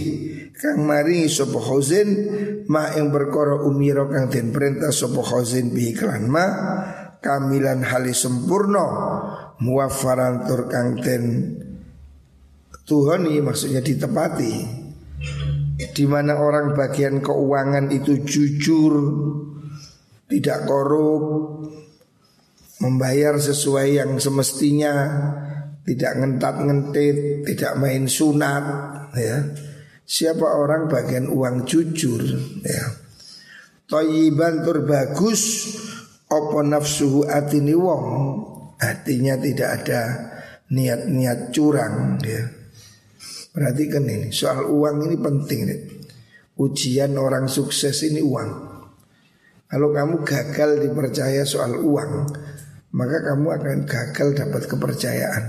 kang 0.57 0.85
mari 0.89 1.29
sapa 1.29 1.61
khazin. 1.61 2.09
Ma 2.73 2.97
ing 2.97 3.13
perkara 3.13 3.61
umira 3.65 4.09
kang 4.09 4.33
den 4.33 4.53
perintah 4.53 4.93
sapa 4.93 5.21
khazin 5.21 5.73
bi 5.77 5.93
iklan 5.93 6.29
ma 6.29 6.45
kamilan 7.21 7.85
hali 7.85 8.17
sempurna. 8.17 8.85
Muwaffaran 9.61 10.49
tur 10.49 10.73
kang 10.73 10.97
den 11.05 11.25
tuhani 12.89 13.39
maksudnya 13.45 13.85
ditepati 13.85 14.80
di 15.89 16.05
mana 16.05 16.37
orang 16.37 16.77
bagian 16.77 17.25
keuangan 17.25 17.89
itu 17.89 18.21
jujur 18.21 18.95
tidak 20.29 20.69
korup 20.69 21.25
membayar 22.85 23.41
sesuai 23.41 23.97
yang 23.97 24.21
semestinya 24.21 24.93
tidak 25.89 26.13
ngentat-ngentit 26.21 27.49
tidak 27.49 27.73
main 27.81 28.05
sunat 28.05 28.65
ya. 29.17 29.37
Siapa 30.11 30.43
orang 30.43 30.91
bagian 30.91 31.31
uang 31.31 31.65
jujur 31.65 32.21
ya. 32.67 32.85
Toyiban 33.87 34.67
tur 34.67 34.83
bagus 34.87 35.43
Opo 36.31 36.63
nafsuhu 36.63 37.27
atini 37.27 37.75
wong? 37.75 38.07
Hatinya 38.79 39.35
tidak 39.35 39.83
ada 39.83 40.03
niat-niat 40.71 41.51
curang 41.51 42.23
ya 42.23 42.60
Perhatikan 43.51 44.07
ini 44.07 44.31
soal 44.31 44.63
uang 44.71 45.11
ini 45.11 45.17
penting 45.19 45.61
nih. 45.67 45.81
Ujian 46.61 47.19
orang 47.19 47.51
sukses 47.51 48.07
ini 48.07 48.23
uang. 48.23 48.51
Kalau 49.67 49.91
kamu 49.91 50.23
gagal 50.23 50.83
dipercaya 50.83 51.43
soal 51.43 51.79
uang, 51.83 52.31
maka 52.95 53.17
kamu 53.23 53.47
akan 53.51 53.79
gagal 53.87 54.29
dapat 54.39 54.63
kepercayaan. 54.71 55.45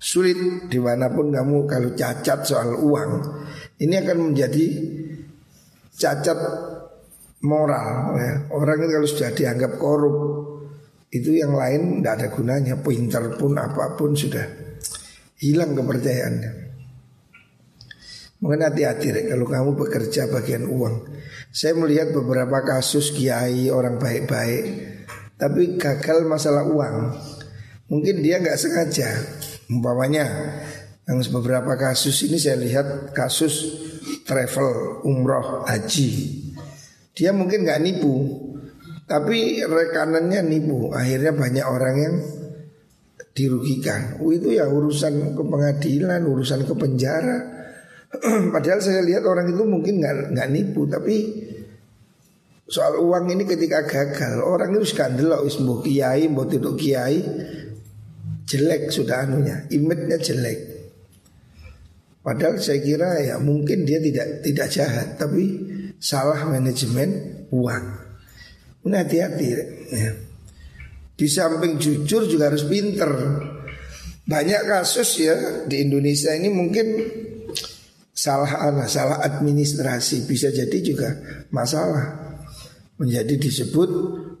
Sulit 0.00 0.68
di 0.72 0.78
mana 0.80 1.12
pun 1.12 1.28
kamu 1.32 1.68
kalau 1.68 1.92
cacat 1.92 2.48
soal 2.48 2.80
uang, 2.80 3.12
ini 3.80 3.94
akan 3.98 4.18
menjadi 4.32 4.66
cacat 5.92 6.38
moral. 7.44 8.16
Ya. 8.16 8.34
Orang 8.56 8.82
ini 8.82 8.92
kalau 8.92 9.08
sudah 9.08 9.30
dianggap 9.36 9.76
korup, 9.76 10.16
itu 11.12 11.36
yang 11.36 11.52
lain 11.52 12.00
tidak 12.00 12.14
ada 12.18 12.26
gunanya. 12.32 12.74
Pinter 12.80 13.36
pun 13.36 13.52
apa 13.58 14.00
pun 14.00 14.16
sudah 14.16 14.48
hilang 15.40 15.76
kepercayaannya. 15.76 16.71
Mungkin 18.42 18.58
hati-hati 18.58 19.30
kalau 19.30 19.46
kamu 19.46 19.70
bekerja 19.78 20.26
bagian 20.26 20.66
uang. 20.66 21.06
Saya 21.54 21.78
melihat 21.78 22.10
beberapa 22.10 22.58
kasus 22.66 23.14
kiai 23.14 23.70
orang 23.70 24.02
baik-baik, 24.02 24.64
tapi 25.38 25.78
gagal 25.78 26.26
masalah 26.26 26.66
uang. 26.66 27.14
Mungkin 27.86 28.18
dia 28.18 28.42
nggak 28.42 28.58
sengaja. 28.58 29.06
Umpamanya 29.70 30.26
yang 31.06 31.22
beberapa 31.30 31.78
kasus 31.78 32.26
ini 32.26 32.34
saya 32.34 32.58
lihat 32.58 33.14
kasus 33.14 33.78
travel 34.26 35.06
umroh 35.06 35.62
haji. 35.62 36.10
Dia 37.14 37.30
mungkin 37.30 37.62
nggak 37.62 37.78
nipu, 37.78 38.26
tapi 39.06 39.62
rekanannya 39.62 40.42
nipu. 40.42 40.90
Akhirnya 40.90 41.30
banyak 41.30 41.66
orang 41.68 41.94
yang 41.94 42.14
dirugikan. 43.38 44.18
Oh, 44.18 44.34
itu 44.34 44.50
ya 44.50 44.66
urusan 44.66 45.38
ke 45.38 45.42
pengadilan, 45.46 46.26
urusan 46.26 46.66
ke 46.66 46.74
penjara. 46.74 47.61
Padahal 48.54 48.80
saya 48.84 49.00
lihat 49.00 49.24
orang 49.24 49.48
itu 49.48 49.64
mungkin 49.64 50.00
nggak 50.00 50.36
nggak 50.36 50.48
nipu, 50.52 50.84
tapi 50.84 51.16
soal 52.68 53.00
uang 53.00 53.32
ini 53.32 53.44
ketika 53.48 53.84
gagal 53.84 54.40
orang 54.44 54.76
itu 54.76 54.96
skandal 54.96 55.40
wis 55.44 55.60
mbok 55.60 55.84
kiai 55.84 56.28
mbok 56.28 56.48
tidak 56.52 56.74
kiai 56.76 57.20
jelek 58.48 58.92
sudah 58.92 59.24
anunya, 59.24 59.64
image-nya 59.72 60.18
jelek. 60.20 60.60
Padahal 62.22 62.60
saya 62.60 62.78
kira 62.84 63.18
ya 63.18 63.40
mungkin 63.40 63.88
dia 63.88 63.98
tidak 63.98 64.44
tidak 64.44 64.68
jahat, 64.68 65.08
tapi 65.16 65.44
salah 65.96 66.44
manajemen 66.46 67.42
uang. 67.50 67.84
Ini 68.82 68.96
hati-hati 68.98 69.46
ya. 69.46 69.62
Di 71.12 71.26
samping 71.30 71.78
jujur 71.78 72.26
juga 72.26 72.50
harus 72.50 72.66
pinter 72.66 73.10
Banyak 74.22 74.62
kasus 74.70 75.18
ya 75.18 75.34
di 75.66 75.82
Indonesia 75.82 76.30
ini 76.30 76.46
mungkin 76.46 76.86
salah 78.12 78.68
anak, 78.68 78.92
salah 78.92 79.18
administrasi 79.24 80.28
bisa 80.28 80.52
jadi 80.52 80.78
juga 80.84 81.08
masalah 81.48 82.36
menjadi 83.00 83.34
disebut 83.40 83.90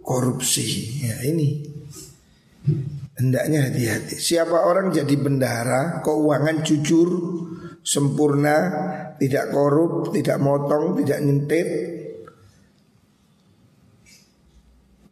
korupsi. 0.04 1.00
Ya 1.08 1.16
ini 1.24 1.66
hendaknya 3.16 3.68
hati-hati. 3.68 4.20
Siapa 4.20 4.68
orang 4.68 4.92
jadi 4.92 5.14
bendahara, 5.16 6.04
keuangan 6.04 6.62
jujur, 6.62 7.10
sempurna, 7.82 8.56
tidak 9.18 9.50
korup, 9.50 10.12
tidak 10.14 10.38
motong, 10.38 11.00
tidak 11.02 11.18
nyentit. 11.24 11.68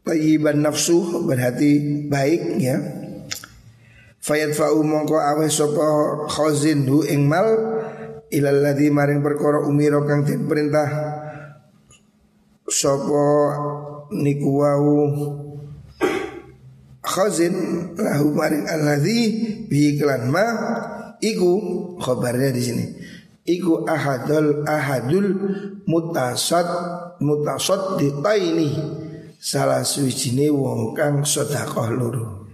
Tayyiban 0.01 0.65
nafsu 0.65 1.23
berhati 1.23 2.07
baik 2.09 2.43
ya. 2.59 2.77
Fayat 4.21 4.53
fa'u 4.53 4.85
mongko 4.85 5.17
awe 5.17 5.47
sopo 5.49 6.27
khazin 6.29 6.85
hu 6.85 7.07
ilalladzi 8.31 8.89
maring 8.95 9.21
perkara 9.21 9.67
umira 9.67 10.01
kang 10.07 10.23
den 10.23 10.47
perintah 10.47 10.89
sapa 12.71 13.27
niku 14.15 14.51
wau 14.63 14.95
khazin 17.03 17.55
lahu 17.99 18.31
maring 18.35 18.71
alladzi 18.71 19.19
bi 19.67 19.99
iklan 19.99 20.31
ma 20.31 20.47
iku 21.19 21.53
khabarnya 21.99 22.51
di 22.55 22.63
sini. 22.63 22.87
Iku 23.41 23.83
ahadul 23.89 24.63
ahadul 24.63 25.29
mutasad 25.89 26.69
mutasad 27.19 27.99
ini 27.99 28.69
salah 29.41 29.83
suwijine 29.83 30.53
wong 30.53 30.95
kang 30.95 31.27
sedekah 31.27 31.89
loro. 31.91 32.47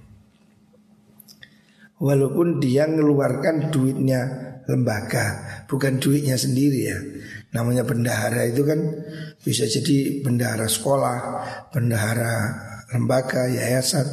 Walaupun 1.96 2.60
dia 2.60 2.84
mengeluarkan 2.86 3.72
duitnya 3.72 4.45
lembaga 4.66 5.24
bukan 5.70 5.98
duitnya 6.02 6.34
sendiri 6.34 6.80
ya. 6.90 6.98
Namanya 7.54 7.86
bendahara 7.86 8.46
itu 8.46 8.66
kan 8.66 8.78
bisa 9.40 9.64
jadi 9.64 10.20
bendahara 10.20 10.66
sekolah, 10.66 11.18
bendahara 11.72 12.34
lembaga, 12.92 13.48
yayasan. 13.48 14.06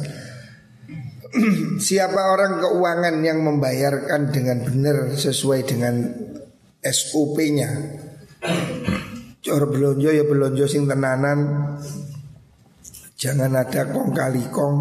Siapa 1.86 2.30
orang 2.30 2.62
keuangan 2.62 3.16
yang 3.26 3.42
membayarkan 3.42 4.30
dengan 4.30 4.62
benar 4.62 4.96
sesuai 5.18 5.60
dengan 5.66 5.94
SOP-nya. 6.78 7.70
Cor 9.44 9.68
belonjo 9.68 10.08
ya 10.14 10.24
belonjo 10.24 10.64
sing 10.64 10.86
tenanan. 10.86 11.38
Jangan 13.18 13.52
ada 13.56 13.88
kong 13.90 14.14
kali 14.14 14.44
kong. 14.48 14.76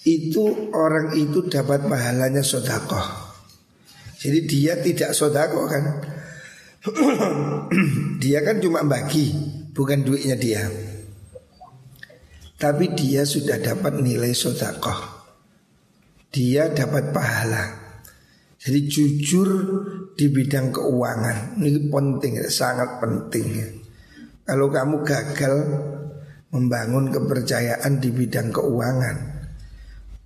Itu 0.00 0.72
orang 0.72 1.12
itu 1.12 1.44
dapat 1.44 1.84
pahalanya 1.84 2.40
sodakoh. 2.40 3.19
Jadi 4.20 4.38
dia 4.44 4.76
tidak 4.76 5.16
sodako 5.16 5.64
kan? 5.64 5.84
Dia 8.22 8.40
kan 8.44 8.60
cuma 8.60 8.84
bagi 8.84 9.32
Bukan 9.72 10.04
duitnya 10.04 10.36
dia. 10.36 10.64
Tapi 12.60 12.92
dia 12.92 13.24
sudah 13.24 13.56
dapat 13.56 13.96
nilai 14.04 14.36
sodakoh 14.36 14.96
Dia 16.28 16.68
dapat 16.68 17.16
pahala. 17.16 17.64
Jadi 18.60 18.80
jujur 18.92 19.48
di 20.12 20.28
bidang 20.28 20.68
keuangan 20.68 21.56
Ini 21.56 21.88
penting, 21.88 22.44
sangat 22.52 23.00
penting. 23.00 23.48
Kalau 24.44 24.68
kamu 24.68 25.00
gagal 25.00 25.54
membangun 26.52 27.08
kepercayaan 27.08 28.04
di 28.04 28.12
bidang 28.12 28.52
keuangan 28.52 29.16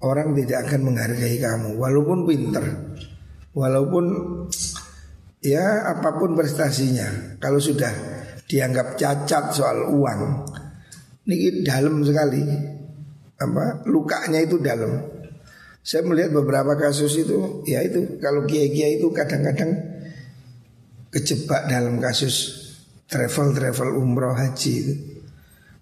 Orang 0.02 0.34
tidak 0.34 0.66
akan 0.66 0.80
menghargai 0.90 1.38
kamu 1.38 1.78
Walaupun 1.78 2.26
pinter 2.26 2.64
Walaupun 3.54 4.04
ya 5.38 5.86
apa 5.86 6.18
pun 6.18 6.34
prestasinya 6.34 7.38
Kalau 7.38 7.62
sudah 7.62 7.90
dianggap 8.50 8.98
cacat 8.98 9.54
soal 9.54 9.94
uang 9.94 10.20
Ini 11.30 11.62
dalam 11.62 12.02
sekali. 12.02 12.42
Apa 13.38 13.86
Lukanya 13.86 14.42
itu 14.42 14.58
dalam. 14.58 15.06
Saya 15.86 16.02
melihat 16.02 16.34
beberapa 16.34 16.74
kasus 16.74 17.14
itu 17.14 17.62
Ya 17.70 17.86
itu 17.86 18.18
kalau 18.18 18.42
kiai-kiai 18.42 18.98
itu 18.98 19.14
kadang-kadang 19.14 19.78
Kejebak 21.14 21.70
dalam 21.70 22.02
kasus 22.02 22.66
Travel-travel 23.06 23.94
umroh 23.94 24.34
haji 24.34 24.72
itu. 24.74 24.94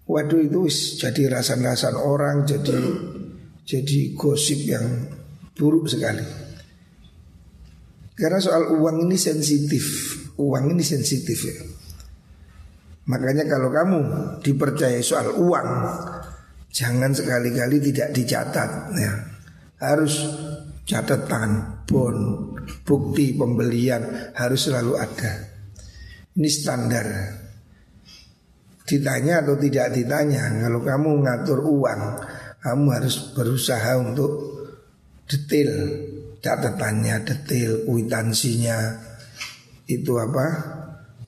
Waduh 0.05 0.45
itu 0.45 0.69
jadi 1.01 1.41
rasan-rasan 1.41 1.97
orang 1.97 2.45
Jadi 2.45 2.77
jadi 3.63 3.99
gosip 4.13 4.59
yang 4.67 5.07
buruk 5.55 5.87
sekali 5.87 6.42
karena 8.13 8.37
soal 8.37 8.77
uang 8.77 9.09
ini 9.09 9.17
sensitif. 9.17 9.85
Uang 10.37 10.73
ini 10.73 10.81
sensitif 10.85 11.39
ya. 11.45 11.57
Makanya 13.09 13.45
kalau 13.49 13.69
kamu 13.73 13.99
dipercaya 14.39 14.97
soal 15.03 15.35
uang 15.35 15.69
Jangan 16.73 17.13
sekali-kali 17.13 17.77
tidak 17.77 18.17
dicatat 18.17 18.69
ya. 18.97 19.13
Harus 19.77 20.25
catatan 20.89 21.83
bon 21.85 22.49
Bukti 22.81 23.35
pembelian 23.35 24.33
harus 24.33 24.71
selalu 24.71 24.93
ada. 24.97 25.33
Ini 26.33 26.49
standar. 26.49 27.07
Ditanya 28.83 29.45
atau 29.45 29.55
tidak 29.55 29.95
ditanya 29.95 30.51
Kalau 30.67 30.83
kamu 30.83 31.23
ngatur 31.23 31.63
uang 31.63 32.01
Kamu 32.59 32.87
harus 32.91 33.31
berusaha 33.31 33.95
untuk 33.95 34.31
detail 35.23 35.71
catatannya 36.43 37.23
detail, 37.23 37.87
kuitansinya 37.87 38.99
itu 39.87 40.11
apa? 40.19 40.45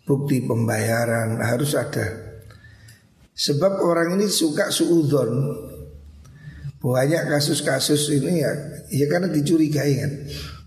Bukti 0.04 0.44
pembayaran 0.44 1.40
harus 1.40 1.74
ada. 1.74 2.06
Sebab 3.34 3.82
orang 3.82 4.20
ini 4.20 4.28
suka 4.30 4.70
suudon. 4.70 5.32
Banyak 6.86 7.34
kasus-kasus 7.34 8.14
ini 8.14 8.46
ya, 8.46 8.52
ya 8.94 9.10
karena 9.10 9.34
dicurigai 9.34 9.94
kan. 9.98 10.12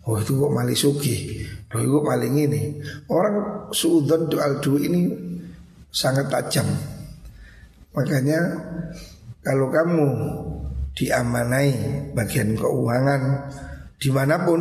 Oh 0.09 0.19
itu 0.19 0.35
kok 0.35 0.51
maling 0.51 0.75
suki, 0.75 1.47
oh 1.71 1.79
itu 1.79 1.91
kok 1.95 2.07
maling 2.11 2.35
ini. 2.35 2.63
Orang 3.07 3.69
suudon 3.71 4.27
soal 4.27 4.59
duit 4.59 4.91
ini 4.91 5.15
sangat 5.95 6.27
tajam. 6.27 6.67
Makanya 7.95 8.41
kalau 9.47 9.71
kamu 9.71 10.09
diamanai 10.99 11.71
bagian 12.19 12.59
keuangan 12.59 13.23
di 13.99 14.09
mana 14.15 14.47
pun 14.47 14.61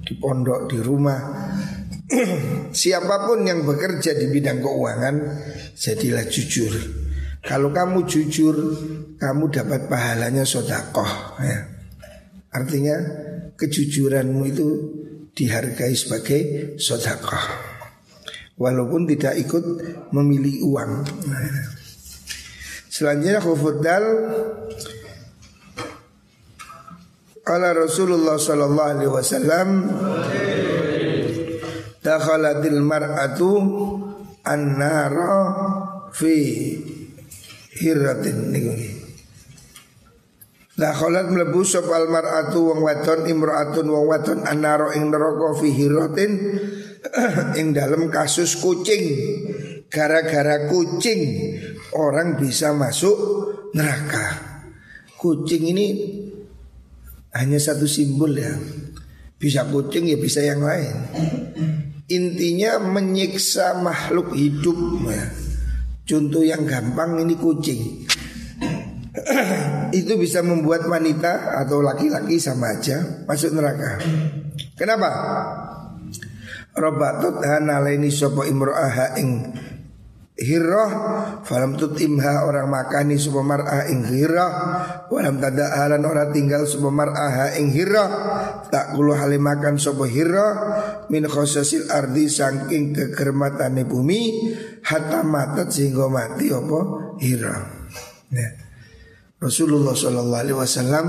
di 0.00 0.16
pondok 0.16 0.72
di 0.72 0.78
rumah. 0.80 1.20
Siapa 2.84 3.28
pun 3.28 3.44
yang 3.44 3.64
bekerja 3.64 4.16
di 4.16 4.28
bidang 4.32 4.60
keuangan 4.60 5.14
jadilah 5.76 6.24
jujur. 6.28 6.72
Kalau 7.44 7.68
kamu 7.72 8.08
jujur 8.08 8.56
kamu 9.20 9.44
dapat 9.52 9.88
pahalanya 9.92 10.48
sodakoh 10.48 11.36
ya. 11.44 11.60
artinya 12.56 12.96
kejujuranmu 13.60 14.42
itu 14.48 14.66
dihargai 15.36 15.92
sebagai 15.92 16.40
sodakoh. 16.80 17.72
Walaupun 18.54 19.10
tidak 19.10 19.34
ikut 19.44 19.64
memilih 20.14 20.62
uang. 20.70 20.92
Nah, 21.04 21.66
selanjutnya 22.86 23.42
khufudal 23.42 24.04
Qala 27.44 27.76
Rasulullah 27.76 28.40
sallallahu 28.40 28.90
alaihi 28.96 29.12
wasallam 29.12 29.68
Dakhalatil 32.00 32.80
mar'atu 32.80 33.52
an-nara 34.48 35.36
fi 36.08 36.34
hiratin 37.76 38.48
niku 38.48 38.72
Dakhalat 40.74 41.30
mlebu 41.30 41.62
sopal 41.62 42.10
mar'atu 42.10 42.74
wong 42.74 42.82
wadon 42.82 43.30
imra'atun 43.30 43.86
wong 43.86 44.10
wadon 44.10 44.42
an-nara 44.42 44.90
ing 44.98 45.06
neraka 45.06 45.54
fi 45.60 45.70
hiratin 45.70 46.32
ing 47.60 47.70
dalam 47.70 48.10
kasus 48.10 48.58
kucing. 48.58 49.04
Gara-gara 49.86 50.66
kucing 50.66 51.22
orang 51.94 52.34
bisa 52.34 52.74
masuk 52.74 53.14
neraka. 53.70 54.42
Kucing 55.14 55.70
ini 55.70 55.86
hanya 57.34 57.58
satu 57.58 57.84
simbol 57.84 58.32
ya. 58.34 58.54
Bisa 59.36 59.66
kucing 59.68 60.08
ya 60.08 60.16
bisa 60.16 60.40
yang 60.40 60.62
lain. 60.62 60.94
Intinya 62.08 62.78
menyiksa 62.80 63.82
makhluk 63.82 64.32
hidup 64.32 65.04
ya. 65.10 65.24
Contoh 66.04 66.44
yang 66.46 66.62
gampang 66.64 67.18
ini 67.20 67.34
kucing. 67.34 68.06
Itu 69.98 70.18
bisa 70.20 70.44
membuat 70.44 70.86
wanita 70.86 71.60
atau 71.64 71.80
laki-laki 71.80 72.38
sama 72.38 72.76
aja 72.78 73.24
masuk 73.26 73.56
neraka. 73.56 73.98
Kenapa? 74.78 75.10
Robatut 76.74 77.38
hanalaini 77.42 78.10
sopo 78.10 78.42
imro'aha 78.42 79.14
ing 79.22 79.54
Hirah 80.34 80.90
Falam 81.46 81.78
tutimha 81.78 82.42
orang 82.42 82.66
makani 82.66 83.14
Supa 83.14 83.46
mar'ah 83.46 83.86
ing 83.86 84.02
hirah 84.02 84.50
Walam 85.06 85.38
tada'alan 85.38 86.02
orang 86.02 86.34
tinggal 86.34 86.66
Supa 86.66 86.90
mar'ah 86.90 87.54
ing 87.54 87.70
hirah 87.70 88.08
Tak 88.66 88.98
kulu 88.98 89.14
halimakan 89.14 89.78
sopa 89.78 90.10
hirah 90.10 90.52
Min 91.06 91.30
khosasil 91.30 91.86
ardi 91.86 92.26
Sangking 92.26 92.90
kekermatan 92.90 93.78
bumi 93.86 94.50
Hatta 94.82 95.22
matat 95.22 95.70
sehingga 95.70 96.10
mati 96.10 96.50
apa 96.50 96.78
hirah 97.22 97.62
ya. 98.34 98.48
Rasulullah 99.44 99.92
Shallallahu 99.92 100.40
Alaihi 100.40 100.56
Wasallam 100.56 101.06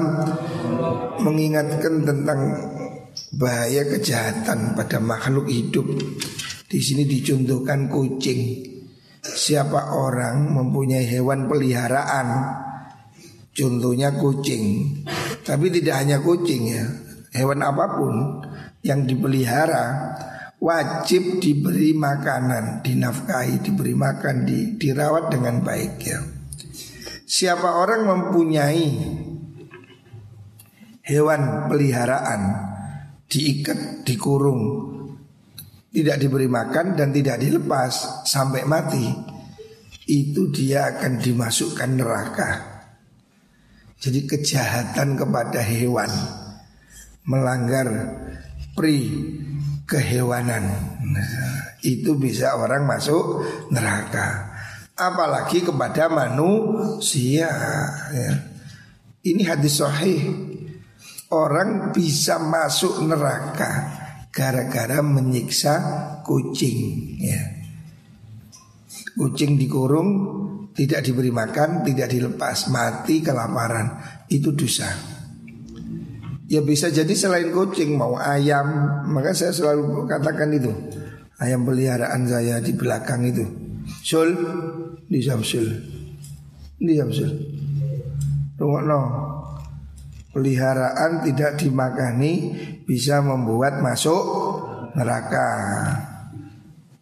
mengingatkan 1.23 2.03
tentang 2.03 2.39
bahaya 3.31 3.87
kejahatan 3.87 4.75
pada 4.75 4.99
makhluk 4.99 5.47
hidup. 5.47 5.87
Di 6.67 6.79
sini 6.83 7.07
dicontohkan 7.07 7.87
kucing. 7.87 8.74
Siapa 9.25 9.97
orang 9.97 10.53
mempunyai 10.53 11.09
hewan 11.09 11.49
peliharaan? 11.49 12.27
Contohnya 13.49 14.13
kucing. 14.13 14.93
Tapi 15.41 15.73
tidak 15.73 16.05
hanya 16.05 16.21
kucing 16.21 16.69
ya. 16.69 16.85
Hewan 17.33 17.65
apa 17.65 17.97
pun 17.97 18.15
yang 18.85 19.09
dipelihara 19.09 20.13
Wajib 20.55 21.43
diberi 21.43 21.91
makanan 21.91 22.79
Dinafkahi, 22.79 23.59
diberi 23.59 23.91
makan, 23.91 24.47
di, 24.47 24.79
dirawat 24.79 25.27
dengan 25.29 25.59
baik 25.59 25.93
ya. 25.99 26.19
Siapa 27.27 27.75
orang 27.81 28.07
mempunyai 28.07 28.87
Hewan 31.05 31.67
peliharaan 31.67 32.41
Diikat, 33.27 34.07
dikurung 34.07 34.94
tidak 35.95 36.19
diberi 36.19 36.51
makan 36.51 36.99
dan 36.99 37.15
tidak 37.15 37.39
dilepas 37.39 38.27
sampai 38.27 38.67
mati, 38.67 39.07
itu 40.11 40.51
dia 40.51 40.91
akan 40.91 41.23
dimasukkan 41.23 41.89
neraka. 41.95 42.51
Jadi 43.95 44.27
kejahatan 44.27 45.15
kepada 45.15 45.63
hewan 45.63 46.11
melanggar 47.23 47.87
pri 48.75 49.07
kehewanan. 49.87 50.67
Itu 51.79 52.19
bisa 52.19 52.59
orang 52.59 52.83
masuk 52.83 53.47
neraka. 53.71 54.51
Apalagi 54.99 55.63
kepada 55.63 56.11
manusia. 56.11 57.49
Ya. 58.11 58.33
Ini 59.25 59.41
hadis 59.47 59.79
sahih. 59.79 60.21
Orang 61.31 61.95
bisa 61.95 62.37
masuk 62.37 63.01
neraka 63.09 64.04
gara-gara 64.35 64.99
menyiksa 64.99 65.75
kucing 66.27 66.77
ya. 67.23 67.39
Kucing 69.15 69.55
dikurung 69.55 70.09
tidak 70.75 71.07
diberi 71.07 71.31
makan, 71.31 71.87
tidak 71.87 72.11
dilepas, 72.11 72.67
mati 72.67 73.23
kelaparan. 73.23 73.95
Itu 74.27 74.51
dosa. 74.51 74.91
Ya 76.51 76.59
bisa 76.59 76.91
jadi 76.91 77.15
selain 77.15 77.55
kucing 77.55 77.95
mau 77.95 78.19
ayam, 78.19 78.67
maka 79.07 79.31
saya 79.31 79.55
selalu 79.55 80.03
katakan 80.03 80.51
itu. 80.51 80.69
Ayam 81.39 81.63
peliharaan 81.63 82.27
saya 82.27 82.59
di 82.59 82.75
belakang 82.75 83.23
itu. 83.23 83.47
Sul 84.03 84.35
di 85.07 85.23
Samsul. 85.23 85.67
Di 86.75 86.93
Samsul. 86.99 87.31
no 88.59 89.34
peliharaan 90.35 91.23
tidak 91.23 91.55
dimakani 91.55 92.51
bisa 92.83 93.23
membuat 93.23 93.79
masuk 93.79 94.19
neraka. 94.99 95.47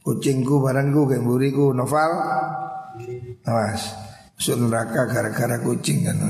Kucingku 0.04 0.60
barangku 0.60 1.08
gemburiku 1.08 1.72
novel 1.72 2.12
Awas 3.48 3.96
Masuk 4.36 4.68
neraka 4.68 5.08
gara-gara 5.08 5.64
kucing 5.64 6.04
kan 6.04 6.20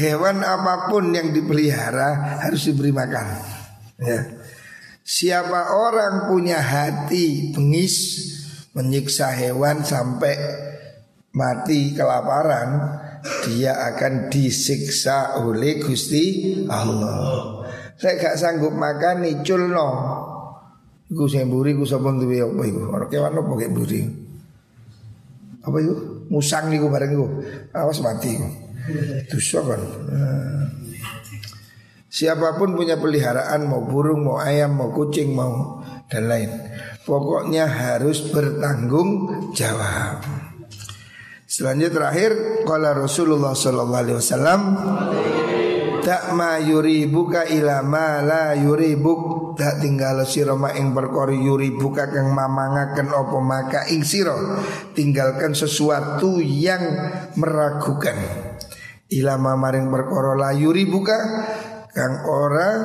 Hewan 0.00 0.46
apa 0.46 0.86
pun 0.86 1.10
yang 1.10 1.34
dipelihara 1.34 2.38
harus 2.46 2.70
diberi 2.70 2.94
makan 2.94 3.26
ya. 3.98 4.22
Siapa 5.02 5.74
orang 5.74 6.30
punya 6.30 6.62
hati 6.62 7.50
bengis 7.50 8.30
Menyiksa 8.70 9.34
hewan 9.34 9.82
sampai 9.82 10.38
mati 11.34 11.90
kelaparan 11.90 13.02
dia 13.48 13.76
akan 13.92 14.32
disiksa 14.32 15.40
oleh 15.40 15.80
Gusti 15.80 16.54
Allah. 16.68 17.64
Saya 18.00 18.16
gak 18.16 18.36
sanggup 18.40 18.72
makan 18.72 19.28
nih 19.28 19.44
culno. 19.44 19.88
Iku 21.10 21.26
sing 21.26 21.50
mburi 21.50 21.74
ku 21.74 21.82
sapa 21.84 22.14
duwe 22.14 22.40
apa 22.40 22.62
iku? 22.64 22.80
Ora 22.88 23.06
kewan 23.10 23.34
apa 23.34 23.52
kek 23.58 23.70
mburi. 23.74 24.00
Apa 25.66 25.76
itu? 25.82 25.94
Musang 26.30 26.70
niku 26.70 26.86
bareng 26.88 27.12
iku. 27.12 27.26
Awas 27.74 28.00
mati 28.00 28.38
iku. 28.38 28.48
Dosa 29.28 29.58
kan. 29.66 29.82
Nah. 30.08 30.64
Siapa 32.10 32.58
pun 32.58 32.74
punya 32.74 32.98
peliharaan 32.98 33.70
mau 33.70 33.86
burung, 33.86 34.26
mau 34.26 34.42
ayam, 34.42 34.74
mau 34.74 34.90
kucing, 34.90 35.30
mau 35.30 35.78
dan 36.10 36.26
lain. 36.26 36.50
Pokoknya 37.06 37.70
harus 37.70 38.26
bertanggung 38.34 39.30
jawab. 39.54 40.49
Selanjutnya 41.50 41.90
terakhir 41.90 42.62
Kala 42.62 42.94
Rasulullah 42.94 43.58
Sallallahu 43.58 44.02
Alaihi 44.06 44.18
Wasallam 44.22 44.60
Tak 45.98 46.30
ma 46.38 46.62
yuri 46.62 47.10
buka 47.10 47.42
ila 47.42 47.82
ma 47.82 48.22
la 48.22 48.54
yuri 48.54 48.94
buk 48.94 49.58
Tak 49.58 49.82
tinggal 49.82 50.22
siro 50.30 50.54
ma 50.54 50.70
ing 50.78 50.94
perkori 50.94 51.42
yuri 51.42 51.74
buka 51.74 52.06
Kang 52.06 52.30
mamangaken 52.30 53.10
opo 53.10 53.42
maka 53.42 53.90
ing 53.90 54.06
siro 54.06 54.62
Tinggalkan 54.94 55.50
sesuatu 55.50 56.38
yang 56.38 56.86
meragukan. 57.34 58.14
Ila 59.10 59.34
ma 59.34 59.58
maring 59.58 59.90
perkoro 59.90 60.38
la 60.38 60.54
yuri 60.54 60.86
buka 60.86 61.18
Kang 61.90 62.30
orang 62.30 62.78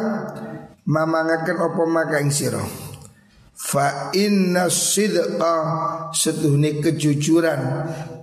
mamangaken 0.90 1.58
opo 1.70 1.86
maka 1.86 2.18
ing 2.18 2.34
siro 2.34 2.66
Fa 3.54 4.10
inna 4.18 4.74
sidqa 4.74 5.54
setuhni 6.18 6.82
kejujuran 6.82 7.62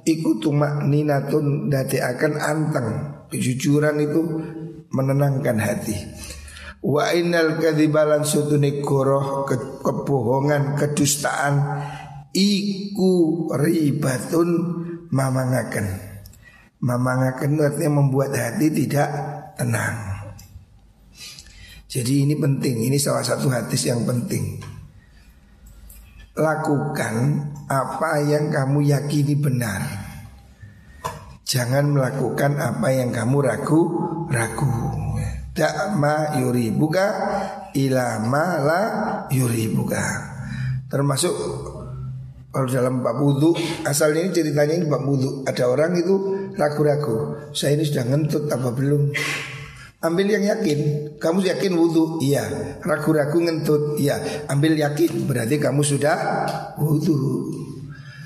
iku 0.02 0.38
tumak 0.38 0.86
ninatun 0.86 1.70
dati 1.70 1.98
akan 1.98 2.32
anteng. 2.38 2.88
Kejujuran 3.32 3.96
itu 4.02 4.20
menenangkan 4.92 5.56
hati. 5.56 5.96
Wa 6.82 7.14
innal 7.14 7.62
kadzibalan 7.62 8.26
sutune 8.26 8.82
goroh 8.82 9.46
ke, 9.46 9.80
kebohongan 9.80 10.74
kedustaan 10.74 11.54
iku 12.34 13.46
ribatun 13.54 14.50
mamangaken. 15.08 15.86
Mamangaken 16.82 17.62
artinya 17.62 18.02
membuat 18.02 18.34
hati 18.34 18.66
tidak 18.74 19.08
tenang. 19.54 20.12
Jadi 21.92 22.24
ini 22.24 22.34
penting 22.34 22.88
ini 22.88 22.96
salah 22.96 23.22
satu 23.22 23.52
hadis 23.52 23.84
yang 23.84 24.02
penting. 24.08 24.58
Lakukan 26.34 27.14
apa 27.72 28.20
yang 28.28 28.52
kamu 28.52 28.84
yakini 28.84 29.32
benar. 29.40 29.80
Jangan 31.48 31.88
melakukan 31.88 32.60
apa 32.60 32.88
yang 32.92 33.08
kamu 33.08 33.36
ragu 33.40 33.80
ragu. 34.28 34.72
Dakma 35.52 36.40
yuri 36.40 36.72
buka 36.72 37.06
ilama 37.72 38.46
la 38.60 38.82
yuri 39.32 39.72
buka. 39.72 40.04
Termasuk 40.88 41.32
kalau 42.52 42.68
dalam 42.68 43.00
bab 43.00 43.16
wudhu 43.16 43.56
Asalnya 43.88 44.28
ini 44.28 44.32
ceritanya 44.36 44.76
ini 44.76 44.84
bab 44.84 45.08
wudhu 45.08 45.40
Ada 45.48 45.72
orang 45.72 45.96
itu 45.96 46.36
ragu-ragu, 46.52 47.48
saya 47.56 47.80
ini 47.80 47.84
sudah 47.88 48.04
ngentut 48.12 48.44
apa 48.52 48.68
belum? 48.76 49.08
Ambil 50.02 50.34
yang 50.34 50.42
yakin. 50.42 50.78
Kamu 51.22 51.46
yakin 51.46 51.72
wudhu? 51.78 52.18
Iya. 52.18 52.42
Ragu-ragu 52.82 53.38
ngentut? 53.38 54.02
Iya. 54.02 54.46
Ambil 54.50 54.74
yakin. 54.74 55.30
Berarti 55.30 55.62
kamu 55.62 55.86
sudah 55.86 56.18
wudhu. 56.74 57.46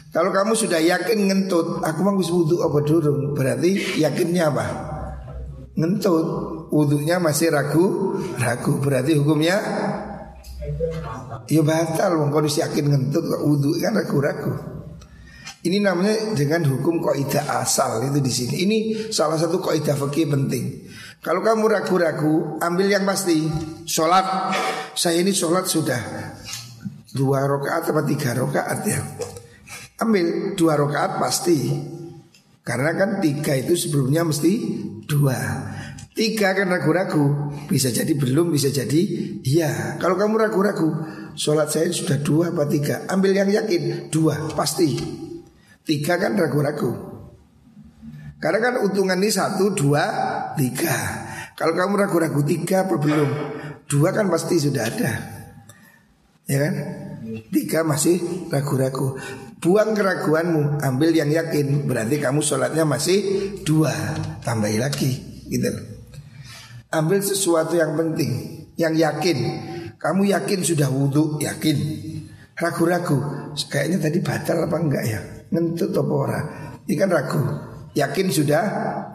Kalau 0.08 0.32
kamu 0.32 0.56
sudah 0.56 0.80
yakin 0.80 1.28
ngentut, 1.28 1.84
aku 1.84 2.00
mau 2.00 2.16
wudhu 2.16 2.64
apa 2.64 2.80
durung? 2.80 3.36
Berarti 3.36 4.00
yakinnya 4.00 4.48
apa? 4.48 4.66
Ngentut. 5.76 6.26
Wudhunya 6.72 7.20
masih 7.20 7.52
ragu, 7.52 8.16
ragu. 8.40 8.80
Berarti 8.80 9.12
hukumnya 9.14 9.60
Ya 11.46 11.62
batal 11.62 12.18
wong 12.18 12.34
kondisi 12.34 12.58
yakin 12.58 12.90
ngentut 12.90 13.22
wudhu 13.44 13.78
kan 13.78 13.94
ragu-ragu. 13.94 14.76
Ini 15.62 15.82
namanya 15.82 16.34
dengan 16.34 16.62
hukum 16.62 17.02
kaidah 17.02 17.62
asal 17.62 18.02
itu 18.06 18.18
di 18.22 18.30
sini. 18.30 18.54
Ini 18.66 18.76
salah 19.14 19.38
satu 19.38 19.58
kaidah 19.62 19.94
fikih 19.94 20.30
penting. 20.30 20.86
Kalau 21.26 21.42
kamu 21.42 21.66
ragu-ragu, 21.66 22.62
ambil 22.62 22.86
yang 22.86 23.02
pasti. 23.02 23.50
Sholat, 23.82 24.54
saya 24.94 25.18
ini 25.18 25.34
sholat 25.34 25.66
sudah 25.66 25.98
dua 27.10 27.50
rakaat 27.50 27.90
atau 27.90 28.06
tiga 28.06 28.30
rakaat 28.30 28.78
ya. 28.86 29.02
Ambil 30.06 30.54
dua 30.54 30.78
rakaat 30.78 31.18
pasti. 31.18 31.74
Karena 32.62 32.94
kan 32.94 33.18
tiga 33.18 33.58
itu 33.58 33.74
sebelumnya 33.74 34.22
mesti 34.22 34.52
dua. 35.02 35.34
Tiga 36.16 36.56
kan 36.56 36.72
ragu-ragu 36.72 37.52
Bisa 37.68 37.92
jadi 37.92 38.16
belum, 38.16 38.48
bisa 38.48 38.72
jadi 38.72 39.04
iya 39.44 40.00
Kalau 40.00 40.16
kamu 40.16 40.48
ragu-ragu 40.48 40.88
Sholat 41.36 41.68
saya 41.68 41.92
sudah 41.92 42.16
dua 42.24 42.56
apa 42.56 42.64
tiga 42.64 43.04
Ambil 43.12 43.36
yang 43.36 43.52
yakin, 43.52 44.08
dua, 44.08 44.48
pasti 44.56 44.96
Tiga 45.84 46.16
kan 46.16 46.32
ragu-ragu 46.40 47.15
Karena 48.36 48.58
kan 48.60 48.74
untungan 48.84 49.16
ini 49.16 49.32
satu, 49.32 49.72
dua, 49.72 50.04
tiga. 50.60 50.92
Kalau 51.56 51.72
kamu 51.72 51.94
ragu-ragu 51.96 52.44
tiga 52.44 52.84
apa 52.84 53.00
belum? 53.00 53.30
Dua 53.88 54.12
kan 54.12 54.28
pasti 54.28 54.60
sudah 54.60 54.84
ada. 54.84 55.12
Ya 56.44 56.58
kan? 56.68 56.74
Tiga 57.48 57.80
masih 57.80 58.20
ragu-ragu. 58.52 59.16
Buang 59.56 59.96
keraguanmu 59.96 60.84
Ambil 60.84 61.16
yang 61.16 61.32
yakin. 61.32 61.88
Berarti 61.88 62.20
kamu 62.20 62.44
sholatnya 62.44 62.84
masih 62.84 63.18
dua. 63.64 63.90
Tambahi 64.44 64.78
lagi 64.78 65.10
Gitu 65.48 65.66
Ambil 66.92 67.24
sesuatu 67.24 67.74
yang 67.74 67.96
penting 67.96 68.62
Yang 68.76 68.94
yakin. 69.00 69.38
Kamu 69.96 70.28
yakin 70.28 70.60
sudah 70.60 70.92
wudhu 70.92 71.40
Yakin. 71.40 71.76
Ragu-ragu. 72.52 73.50
Kayaknya 73.56 73.98
tadi 74.06 74.18
batal 74.20 74.68
apa 74.68 74.76
enggak 74.76 75.04
ya? 75.08 75.20
Ngentut 75.50 75.96
apa 75.96 76.14
ora. 76.14 76.40
Ini 76.84 76.94
kan 76.94 77.08
ragu 77.10 77.42
Yakin 77.96 78.28
sudah 78.28 78.62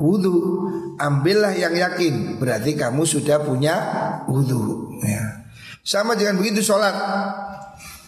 wudhu 0.02 0.66
Ambillah 0.98 1.54
yang 1.54 1.78
yakin 1.78 2.42
Berarti 2.42 2.74
kamu 2.74 3.06
sudah 3.06 3.46
punya 3.46 3.76
wudhu 4.26 4.98
ya. 5.06 5.46
Sama 5.86 6.18
dengan 6.18 6.42
begitu 6.42 6.66
sholat 6.66 6.94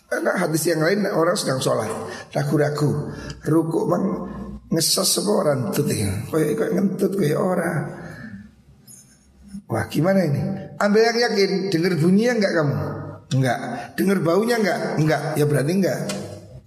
Karena 0.10 0.34
hadis 0.42 0.66
yang 0.66 0.82
lain 0.82 1.06
orang 1.06 1.38
sedang 1.38 1.62
sholat 1.62 1.90
Ragu-ragu 2.34 3.14
Ruku 3.46 3.80
bang 3.86 4.06
ngesos 4.74 5.22
apa 5.22 5.32
orang 5.32 5.60
tuh 5.70 5.86
Kayak 5.86 6.74
ngentut 6.74 7.14
kayak 7.22 7.38
orang 7.38 8.04
Wah 9.74 9.90
gimana 9.90 10.22
ini? 10.22 10.42
Ambil 10.78 11.02
yang 11.02 11.20
yakin, 11.32 11.74
dengar 11.74 11.98
bunyinya 11.98 12.34
enggak 12.38 12.54
kamu? 12.62 12.78
Enggak. 13.34 13.58
Dengar 13.98 14.18
baunya 14.22 14.56
enggak? 14.62 14.80
Enggak. 15.02 15.22
Ya 15.40 15.46
berarti 15.50 15.72
enggak. 15.74 16.00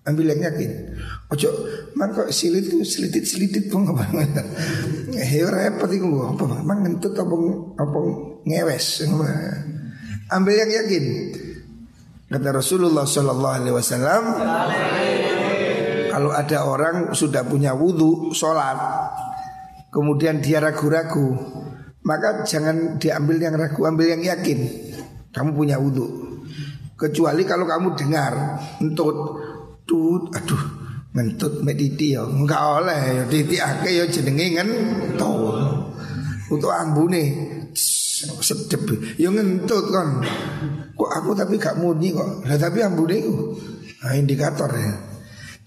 Ambil 0.07 0.27
yang 0.35 0.43
yakin. 0.43 0.71
Ojo, 1.27 1.51
mang 1.99 2.15
kok 2.15 2.31
silit 2.31 2.71
itu 2.71 2.87
selitit 2.87 3.27
selitit 3.27 3.65
pun 3.67 3.83
apa? 3.91 4.07
Heo 5.27 5.51
repot 5.51 5.91
itu 5.91 6.07
apa? 6.23 6.63
Mang 6.63 6.87
ngentut 6.87 7.19
apa 7.19 7.35
apa 7.83 8.01
ngewes? 8.47 9.03
Ambil 10.31 10.55
yang 10.55 10.71
yakin. 10.71 11.05
Kata 12.27 12.51
Rasulullah 12.51 13.07
Shallallahu 13.07 13.55
Alaihi 13.59 13.75
Wasallam, 13.75 14.23
kalau 16.11 16.31
ada 16.35 16.59
orang 16.67 17.15
sudah 17.15 17.47
punya 17.47 17.71
wudhu, 17.71 18.35
sholat, 18.35 18.79
kemudian 19.95 20.43
dia 20.43 20.59
ragu-ragu, 20.59 21.39
maka 22.03 22.43
jangan 22.43 22.99
diambil 22.99 23.39
yang 23.39 23.55
ragu, 23.55 23.79
ambil 23.87 24.11
yang 24.11 24.23
yakin. 24.27 24.59
Kamu 25.31 25.55
punya 25.55 25.79
wudhu. 25.79 26.07
Kecuali 26.99 27.47
kalau 27.47 27.63
kamu 27.63 27.95
dengar 27.95 28.59
entut, 28.83 29.17
tut, 29.87 30.33
aduh, 30.35 30.76
mentut 31.17 31.65
mediti 31.65 32.13
ya, 32.13 32.29
enggak 32.29 32.61
oleh 32.61 33.01
ya 33.17 33.25
titi 33.25 33.57
ake 33.57 33.91
ya 33.97 34.05
jenenge 34.05 34.61
ngentut. 34.61 35.57
Untuk 36.47 36.71
ambune 36.71 37.25
sedep, 37.75 38.87
ya 39.17 39.33
ngentut 39.33 39.85
kan. 39.91 40.21
Kok 40.95 41.11
aku 41.11 41.31
tapi 41.35 41.57
gak 41.59 41.81
muni 41.81 42.13
kok. 42.15 42.45
Lah 42.45 42.61
tapi 42.61 42.85
ambune 42.85 43.19
nah, 44.05 44.15
indikator 44.15 44.71
ya. 44.71 44.95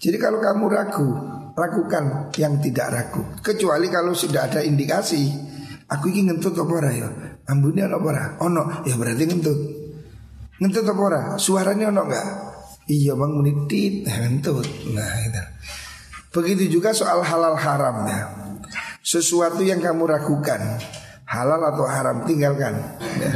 Jadi 0.00 0.16
kalau 0.16 0.40
kamu 0.40 0.64
ragu, 0.70 1.08
ragukan 1.52 2.32
yang 2.38 2.56
tidak 2.64 2.88
ragu. 2.88 3.22
Kecuali 3.44 3.92
kalau 3.92 4.16
sudah 4.16 4.48
ada 4.48 4.64
indikasi 4.64 5.50
Aku 5.90 6.06
ingin 6.06 6.30
ngentut 6.30 6.54
apa 6.54 6.70
ora 6.70 6.90
ya? 6.94 7.08
Ambune 7.50 7.82
ana 7.82 7.98
apa 7.98 8.06
ora? 8.14 8.24
Ono, 8.46 8.86
ya 8.86 8.94
berarti 8.94 9.26
ngentut. 9.26 9.58
Ngentut 10.62 10.86
apa 10.86 11.02
ora? 11.02 11.22
Suaranya 11.34 11.90
ono 11.90 12.06
enggak? 12.06 12.26
Iya 12.90 13.14
bang 13.14 13.32
menitit 13.38 14.02
ngentut. 14.10 14.66
Nah 14.90 15.14
itu. 15.22 15.42
Begitu 16.34 16.78
juga 16.78 16.90
soal 16.90 17.22
halal 17.22 17.54
haram 17.54 18.06
ya. 18.06 18.20
Sesuatu 19.00 19.62
yang 19.62 19.78
kamu 19.78 20.10
ragukan 20.10 20.58
halal 21.30 21.62
atau 21.70 21.86
haram 21.86 22.26
tinggalkan. 22.26 22.74
Ya. 23.22 23.32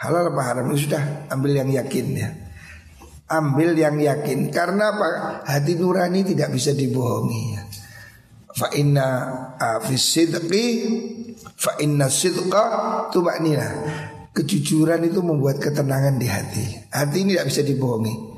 Halal 0.00 0.32
apa 0.32 0.42
haram 0.44 0.64
itu 0.72 0.88
sudah 0.88 1.28
ambil 1.32 1.60
yang 1.60 1.68
yakin 1.72 2.06
ya. 2.16 2.28
Ambil 3.28 3.72
yang 3.72 3.96
yakin 3.96 4.52
karena 4.52 4.92
apa? 4.92 5.08
Hati 5.48 5.80
nurani 5.80 6.24
tidak 6.28 6.52
bisa 6.52 6.76
dibohongi 6.76 7.42
ya. 7.56 7.62
Fa 8.52 8.68
inna 8.76 9.08
fi 9.80 9.96
sidqi 9.96 10.66
fa 11.56 11.80
inna 11.80 12.12
sidqa 12.12 12.64
tumanina. 13.08 13.64
Kejujuran 14.34 15.08
itu 15.08 15.24
membuat 15.24 15.62
ketenangan 15.62 16.20
di 16.20 16.26
hati. 16.28 16.66
Hati 16.92 17.22
ini 17.24 17.38
tidak 17.38 17.48
bisa 17.48 17.62
dibohongi. 17.64 18.33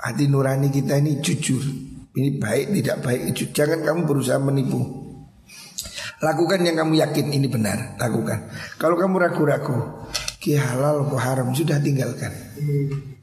Hati 0.00 0.28
nurani 0.28 0.68
kita 0.68 1.00
ini 1.00 1.20
jujur. 1.20 1.62
Ini 2.10 2.36
baik 2.36 2.66
tidak 2.80 2.96
baik. 3.06 3.32
Jangan 3.54 3.80
kamu 3.86 4.00
berusaha 4.04 4.40
menipu. 4.42 4.80
Lakukan 6.20 6.60
yang 6.60 6.76
kamu 6.84 7.00
yakin 7.00 7.26
ini 7.32 7.48
benar. 7.48 7.96
Lakukan. 7.96 8.52
Kalau 8.76 9.00
kamu 9.00 9.16
ragu-ragu, 9.16 10.04
ki 10.36 10.52
halal 10.58 11.08
kok 11.08 11.20
haram 11.20 11.48
sudah 11.56 11.80
tinggalkan. 11.80 12.32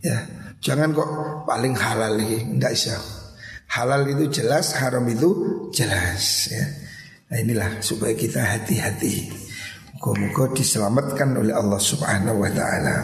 Ya, 0.01 0.26
jangan 0.64 0.97
kok 0.97 1.10
paling 1.45 1.78
halal 1.78 2.18
lagi. 2.18 2.41
Enggak 2.41 2.74
bisa. 2.74 2.97
Halal 3.68 4.08
itu 4.10 4.41
jelas, 4.41 4.74
haram 4.80 5.05
itu 5.05 5.30
jelas 5.76 6.49
ya. 6.49 6.66
Nah 7.28 7.38
inilah 7.43 7.70
supaya 7.84 8.16
kita 8.16 8.39
hati-hati. 8.39 9.30
Moga-moga 9.99 10.55
diselamatkan 10.55 11.36
oleh 11.36 11.51
Allah 11.51 11.82
Subhanahu 11.82 12.39
wa 12.39 12.51
taala. 12.53 12.95